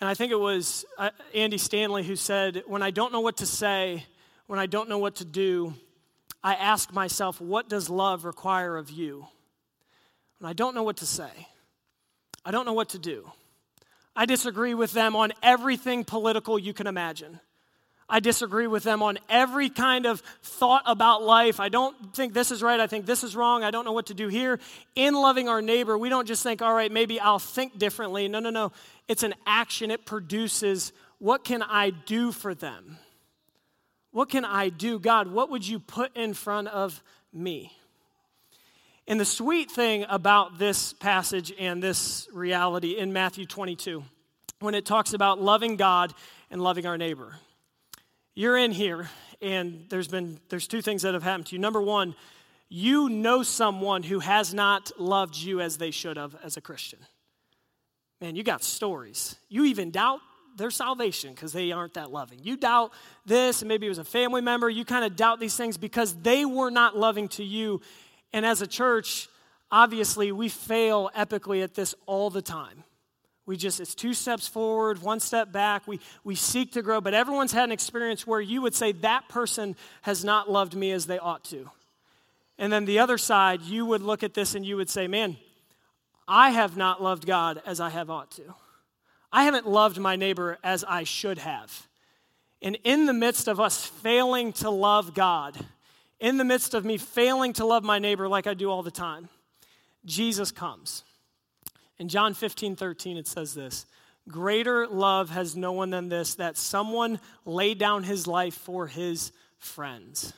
And 0.00 0.08
I 0.08 0.14
think 0.14 0.32
it 0.32 0.38
was 0.40 0.84
uh, 0.98 1.10
Andy 1.34 1.58
Stanley 1.58 2.02
who 2.02 2.16
said, 2.16 2.64
When 2.66 2.82
I 2.82 2.90
don't 2.90 3.12
know 3.12 3.20
what 3.20 3.38
to 3.38 3.46
say, 3.46 4.04
when 4.46 4.58
I 4.58 4.66
don't 4.66 4.88
know 4.88 4.98
what 4.98 5.16
to 5.16 5.24
do, 5.24 5.74
I 6.42 6.54
ask 6.54 6.92
myself, 6.92 7.40
What 7.40 7.68
does 7.68 7.88
love 7.88 8.24
require 8.24 8.76
of 8.76 8.90
you? 8.90 9.26
When 10.38 10.50
I 10.50 10.52
don't 10.52 10.74
know 10.74 10.82
what 10.82 10.98
to 10.98 11.06
say, 11.06 11.30
I 12.44 12.50
don't 12.50 12.66
know 12.66 12.72
what 12.72 12.90
to 12.90 12.98
do. 12.98 13.30
I 14.16 14.26
disagree 14.26 14.74
with 14.74 14.92
them 14.92 15.16
on 15.16 15.32
everything 15.42 16.04
political 16.04 16.58
you 16.58 16.72
can 16.72 16.86
imagine. 16.86 17.40
I 18.08 18.20
disagree 18.20 18.66
with 18.66 18.82
them 18.82 19.02
on 19.02 19.18
every 19.28 19.70
kind 19.70 20.06
of 20.06 20.20
thought 20.42 20.82
about 20.86 21.22
life. 21.22 21.58
I 21.60 21.68
don't 21.68 22.14
think 22.14 22.34
this 22.34 22.50
is 22.50 22.62
right. 22.62 22.78
I 22.78 22.86
think 22.86 23.06
this 23.06 23.24
is 23.24 23.34
wrong. 23.34 23.64
I 23.64 23.70
don't 23.70 23.84
know 23.84 23.92
what 23.92 24.06
to 24.06 24.14
do 24.14 24.28
here. 24.28 24.60
In 24.94 25.14
loving 25.14 25.48
our 25.48 25.62
neighbor, 25.62 25.96
we 25.96 26.08
don't 26.08 26.28
just 26.28 26.42
think, 26.42 26.60
all 26.60 26.74
right, 26.74 26.92
maybe 26.92 27.18
I'll 27.18 27.38
think 27.38 27.78
differently. 27.78 28.28
No, 28.28 28.40
no, 28.40 28.50
no. 28.50 28.72
It's 29.08 29.22
an 29.22 29.34
action, 29.46 29.90
it 29.90 30.04
produces 30.04 30.92
what 31.18 31.44
can 31.44 31.62
I 31.62 31.90
do 31.90 32.32
for 32.32 32.54
them? 32.54 32.98
What 34.10 34.28
can 34.28 34.44
I 34.44 34.68
do? 34.68 34.98
God, 34.98 35.32
what 35.32 35.50
would 35.50 35.66
you 35.66 35.78
put 35.78 36.16
in 36.16 36.34
front 36.34 36.68
of 36.68 37.02
me? 37.32 37.72
And 39.06 39.18
the 39.18 39.24
sweet 39.24 39.70
thing 39.70 40.06
about 40.08 40.58
this 40.58 40.92
passage 40.92 41.52
and 41.58 41.82
this 41.82 42.28
reality 42.32 42.96
in 42.96 43.12
Matthew 43.12 43.44
22, 43.44 44.04
when 44.60 44.74
it 44.74 44.86
talks 44.86 45.12
about 45.12 45.42
loving 45.42 45.76
God 45.76 46.14
and 46.50 46.62
loving 46.62 46.86
our 46.86 46.96
neighbor, 46.96 47.34
you're 48.34 48.56
in 48.56 48.72
here, 48.72 49.08
and 49.40 49.86
there's 49.88 50.08
been 50.08 50.38
there's 50.48 50.66
two 50.66 50.82
things 50.82 51.02
that 51.02 51.14
have 51.14 51.22
happened 51.22 51.46
to 51.46 51.56
you. 51.56 51.60
Number 51.60 51.80
one, 51.80 52.14
you 52.68 53.08
know 53.08 53.42
someone 53.42 54.02
who 54.02 54.20
has 54.20 54.52
not 54.52 54.92
loved 54.98 55.36
you 55.36 55.60
as 55.60 55.78
they 55.78 55.90
should 55.90 56.16
have 56.16 56.36
as 56.42 56.56
a 56.56 56.60
Christian. 56.60 57.00
Man, 58.20 58.36
you 58.36 58.42
got 58.42 58.62
stories. 58.62 59.36
You 59.48 59.64
even 59.66 59.90
doubt 59.90 60.20
their 60.56 60.70
salvation 60.70 61.34
because 61.34 61.52
they 61.52 61.72
aren't 61.72 61.94
that 61.94 62.10
loving. 62.10 62.38
You 62.42 62.56
doubt 62.56 62.92
this, 63.26 63.62
and 63.62 63.68
maybe 63.68 63.86
it 63.86 63.90
was 63.90 63.98
a 63.98 64.04
family 64.04 64.40
member. 64.40 64.70
You 64.70 64.84
kind 64.84 65.04
of 65.04 65.16
doubt 65.16 65.40
these 65.40 65.56
things 65.56 65.76
because 65.76 66.14
they 66.14 66.44
were 66.44 66.70
not 66.70 66.96
loving 66.96 67.28
to 67.28 67.44
you 67.44 67.80
and 68.34 68.44
as 68.44 68.60
a 68.60 68.66
church, 68.66 69.28
obviously, 69.70 70.32
we 70.32 70.48
fail 70.48 71.08
epically 71.16 71.62
at 71.62 71.74
this 71.74 71.94
all 72.04 72.30
the 72.30 72.42
time. 72.42 72.82
We 73.46 73.56
just, 73.56 73.78
it's 73.78 73.94
two 73.94 74.14
steps 74.14 74.48
forward, 74.48 75.02
one 75.02 75.20
step 75.20 75.52
back. 75.52 75.86
We, 75.86 76.00
we 76.24 76.34
seek 76.34 76.72
to 76.72 76.82
grow, 76.82 77.00
but 77.00 77.12
everyone's 77.12 77.52
had 77.52 77.64
an 77.64 77.72
experience 77.72 78.26
where 78.26 78.40
you 78.40 78.62
would 78.62 78.74
say, 78.74 78.92
that 78.92 79.28
person 79.28 79.76
has 80.02 80.24
not 80.24 80.50
loved 80.50 80.74
me 80.74 80.92
as 80.92 81.06
they 81.06 81.18
ought 81.18 81.44
to. 81.44 81.70
And 82.58 82.72
then 82.72 82.84
the 82.84 83.00
other 83.00 83.18
side, 83.18 83.62
you 83.62 83.84
would 83.84 84.00
look 84.00 84.22
at 84.22 84.32
this 84.32 84.54
and 84.54 84.64
you 84.64 84.76
would 84.76 84.88
say, 84.88 85.06
man, 85.08 85.36
I 86.26 86.50
have 86.50 86.76
not 86.76 87.02
loved 87.02 87.26
God 87.26 87.60
as 87.66 87.80
I 87.80 87.90
have 87.90 88.08
ought 88.08 88.30
to. 88.32 88.54
I 89.30 89.44
haven't 89.44 89.68
loved 89.68 89.98
my 89.98 90.16
neighbor 90.16 90.58
as 90.62 90.84
I 90.84 91.04
should 91.04 91.38
have. 91.38 91.86
And 92.62 92.78
in 92.84 93.04
the 93.04 93.12
midst 93.12 93.48
of 93.48 93.60
us 93.60 93.84
failing 93.84 94.52
to 94.54 94.70
love 94.70 95.12
God, 95.12 95.58
in 96.18 96.38
the 96.38 96.44
midst 96.44 96.72
of 96.72 96.84
me 96.84 96.96
failing 96.96 97.52
to 97.54 97.66
love 97.66 97.84
my 97.84 97.98
neighbor 97.98 98.26
like 98.26 98.46
I 98.46 98.54
do 98.54 98.70
all 98.70 98.82
the 98.82 98.90
time, 98.90 99.28
Jesus 100.06 100.50
comes. 100.50 101.04
In 101.98 102.08
John 102.08 102.34
15, 102.34 102.76
13, 102.76 103.16
it 103.16 103.26
says 103.26 103.54
this 103.54 103.86
Greater 104.28 104.86
love 104.86 105.30
has 105.30 105.54
no 105.54 105.72
one 105.72 105.90
than 105.90 106.08
this, 106.08 106.34
that 106.36 106.56
someone 106.56 107.20
lay 107.44 107.74
down 107.74 108.02
his 108.02 108.26
life 108.26 108.54
for 108.54 108.86
his 108.86 109.32
friends. 109.58 110.32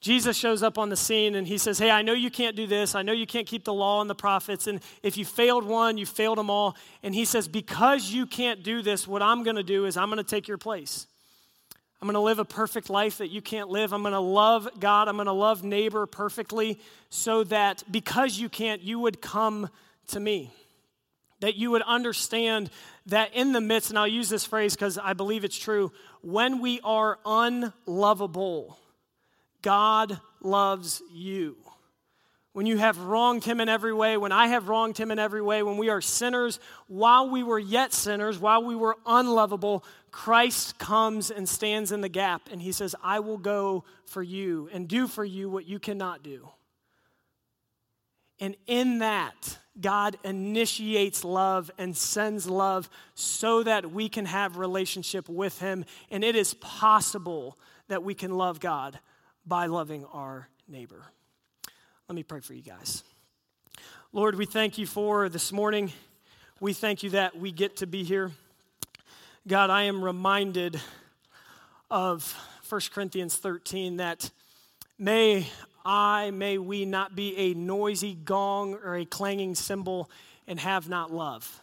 Jesus 0.00 0.36
shows 0.36 0.62
up 0.62 0.78
on 0.78 0.90
the 0.90 0.96
scene 0.96 1.34
and 1.34 1.46
he 1.46 1.58
says, 1.58 1.78
Hey, 1.78 1.90
I 1.90 2.02
know 2.02 2.12
you 2.12 2.30
can't 2.30 2.54
do 2.54 2.66
this. 2.66 2.94
I 2.94 3.02
know 3.02 3.12
you 3.12 3.26
can't 3.26 3.46
keep 3.46 3.64
the 3.64 3.72
law 3.72 4.00
and 4.00 4.08
the 4.08 4.14
prophets. 4.14 4.68
And 4.68 4.80
if 5.02 5.16
you 5.16 5.24
failed 5.24 5.64
one, 5.64 5.98
you 5.98 6.06
failed 6.06 6.38
them 6.38 6.50
all. 6.50 6.76
And 7.02 7.14
he 7.14 7.24
says, 7.24 7.48
Because 7.48 8.10
you 8.10 8.26
can't 8.26 8.62
do 8.62 8.80
this, 8.80 9.08
what 9.08 9.22
I'm 9.22 9.42
going 9.42 9.56
to 9.56 9.64
do 9.64 9.86
is 9.86 9.96
I'm 9.96 10.08
going 10.08 10.22
to 10.22 10.30
take 10.30 10.46
your 10.46 10.58
place. 10.58 11.06
I'm 12.00 12.06
going 12.06 12.14
to 12.14 12.20
live 12.20 12.38
a 12.38 12.44
perfect 12.44 12.90
life 12.90 13.18
that 13.18 13.28
you 13.28 13.42
can't 13.42 13.70
live. 13.70 13.92
I'm 13.92 14.02
going 14.02 14.12
to 14.12 14.20
love 14.20 14.68
God. 14.78 15.08
I'm 15.08 15.16
going 15.16 15.26
to 15.26 15.32
love 15.32 15.64
neighbor 15.64 16.06
perfectly 16.06 16.78
so 17.10 17.42
that 17.44 17.82
because 17.90 18.38
you 18.38 18.48
can't, 18.48 18.82
you 18.82 19.00
would 19.00 19.20
come 19.20 19.68
to 20.08 20.20
me. 20.20 20.52
That 21.40 21.54
you 21.54 21.70
would 21.70 21.82
understand 21.82 22.70
that 23.06 23.32
in 23.34 23.52
the 23.52 23.60
midst, 23.60 23.90
and 23.90 23.98
I'll 23.98 24.08
use 24.08 24.28
this 24.28 24.44
phrase 24.44 24.74
because 24.74 24.98
I 24.98 25.12
believe 25.12 25.44
it's 25.44 25.58
true, 25.58 25.92
when 26.20 26.60
we 26.60 26.80
are 26.82 27.18
unlovable, 27.24 28.76
God 29.62 30.20
loves 30.42 31.00
you. 31.12 31.56
when 32.58 32.66
you 32.66 32.76
have 32.76 32.98
wronged 32.98 33.44
him 33.44 33.60
in 33.60 33.68
every 33.68 33.94
way, 33.94 34.16
when 34.16 34.32
I 34.32 34.48
have 34.48 34.68
wronged 34.68 34.98
him 34.98 35.12
in 35.12 35.20
every 35.20 35.40
way, 35.40 35.62
when 35.62 35.76
we 35.76 35.90
are 35.90 36.00
sinners, 36.00 36.58
while 36.88 37.30
we 37.30 37.44
were 37.44 37.60
yet 37.60 37.92
sinners, 37.92 38.36
while 38.36 38.64
we 38.64 38.74
were 38.74 38.96
unlovable, 39.06 39.84
Christ 40.10 40.76
comes 40.76 41.30
and 41.30 41.48
stands 41.48 41.92
in 41.92 42.00
the 42.00 42.08
gap 42.08 42.48
and 42.50 42.60
he 42.60 42.72
says, 42.72 42.96
I 43.00 43.20
will 43.20 43.38
go 43.38 43.84
for 44.06 44.24
you 44.24 44.68
and 44.72 44.88
do 44.88 45.06
for 45.06 45.24
you 45.24 45.48
what 45.48 45.66
you 45.66 45.78
cannot 45.78 46.24
do. 46.24 46.48
And 48.40 48.56
in 48.66 48.98
that, 48.98 49.58
God 49.80 50.16
initiates 50.24 51.24
love 51.24 51.70
and 51.78 51.96
sends 51.96 52.48
love 52.48 52.88
so 53.14 53.62
that 53.62 53.90
we 53.92 54.08
can 54.08 54.24
have 54.26 54.56
relationship 54.56 55.28
with 55.28 55.60
him 55.60 55.84
and 56.10 56.24
it 56.24 56.34
is 56.34 56.54
possible 56.54 57.56
that 57.88 58.02
we 58.02 58.14
can 58.14 58.36
love 58.36 58.60
God 58.60 58.98
by 59.46 59.66
loving 59.66 60.04
our 60.06 60.48
neighbor. 60.68 61.02
Let 62.08 62.16
me 62.16 62.22
pray 62.22 62.40
for 62.40 62.54
you 62.54 62.62
guys. 62.62 63.02
Lord, 64.12 64.34
we 64.34 64.46
thank 64.46 64.78
you 64.78 64.86
for 64.86 65.28
this 65.28 65.52
morning. 65.52 65.92
We 66.60 66.72
thank 66.72 67.02
you 67.02 67.10
that 67.10 67.38
we 67.38 67.52
get 67.52 67.76
to 67.76 67.86
be 67.86 68.04
here. 68.04 68.32
God, 69.46 69.70
I 69.70 69.84
am 69.84 70.02
reminded 70.02 70.80
of 71.90 72.34
1 72.68 72.80
Corinthians 72.92 73.36
13 73.36 73.98
that 73.98 74.30
may 74.98 75.46
I, 75.90 76.32
may 76.32 76.58
we 76.58 76.84
not 76.84 77.16
be 77.16 77.34
a 77.34 77.54
noisy 77.54 78.12
gong 78.12 78.74
or 78.74 78.96
a 78.96 79.06
clanging 79.06 79.54
cymbal 79.54 80.10
and 80.46 80.60
have 80.60 80.86
not 80.86 81.10
love? 81.10 81.62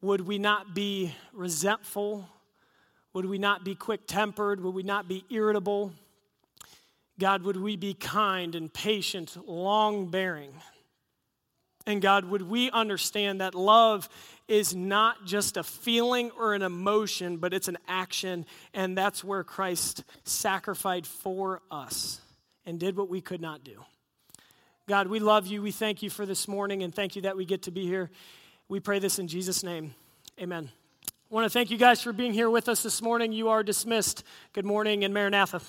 Would 0.00 0.22
we 0.22 0.38
not 0.38 0.74
be 0.74 1.14
resentful? 1.34 2.26
Would 3.12 3.26
we 3.26 3.36
not 3.36 3.64
be 3.64 3.74
quick 3.74 4.06
tempered? 4.06 4.62
Would 4.62 4.74
we 4.74 4.82
not 4.82 5.08
be 5.08 5.26
irritable? 5.28 5.92
God, 7.18 7.42
would 7.42 7.58
we 7.58 7.76
be 7.76 7.92
kind 7.92 8.54
and 8.54 8.72
patient, 8.72 9.36
long 9.46 10.10
bearing? 10.10 10.54
And 11.86 12.00
God, 12.00 12.24
would 12.24 12.48
we 12.48 12.70
understand 12.70 13.42
that 13.42 13.54
love 13.54 14.08
is 14.48 14.74
not 14.74 15.26
just 15.26 15.58
a 15.58 15.62
feeling 15.62 16.30
or 16.30 16.54
an 16.54 16.62
emotion, 16.62 17.36
but 17.36 17.52
it's 17.52 17.68
an 17.68 17.76
action, 17.86 18.46
and 18.72 18.96
that's 18.96 19.22
where 19.22 19.44
Christ 19.44 20.02
sacrificed 20.24 21.06
for 21.10 21.60
us 21.70 22.22
and 22.66 22.78
did 22.78 22.96
what 22.96 23.08
we 23.08 23.20
could 23.20 23.40
not 23.40 23.64
do. 23.64 23.84
God, 24.88 25.08
we 25.08 25.18
love 25.18 25.46
you. 25.46 25.62
We 25.62 25.72
thank 25.72 26.02
you 26.02 26.10
for 26.10 26.26
this 26.26 26.46
morning, 26.46 26.82
and 26.82 26.94
thank 26.94 27.16
you 27.16 27.22
that 27.22 27.36
we 27.36 27.44
get 27.44 27.62
to 27.62 27.70
be 27.70 27.86
here. 27.86 28.10
We 28.68 28.80
pray 28.80 28.98
this 28.98 29.18
in 29.18 29.28
Jesus' 29.28 29.62
name. 29.62 29.94
Amen. 30.40 30.70
I 31.08 31.34
want 31.34 31.44
to 31.44 31.50
thank 31.50 31.70
you 31.70 31.78
guys 31.78 32.02
for 32.02 32.12
being 32.12 32.32
here 32.32 32.50
with 32.50 32.68
us 32.68 32.82
this 32.82 33.00
morning. 33.00 33.32
You 33.32 33.48
are 33.48 33.62
dismissed. 33.62 34.22
Good 34.52 34.64
morning 34.64 35.04
and 35.04 35.14
Maranatha. 35.14 35.60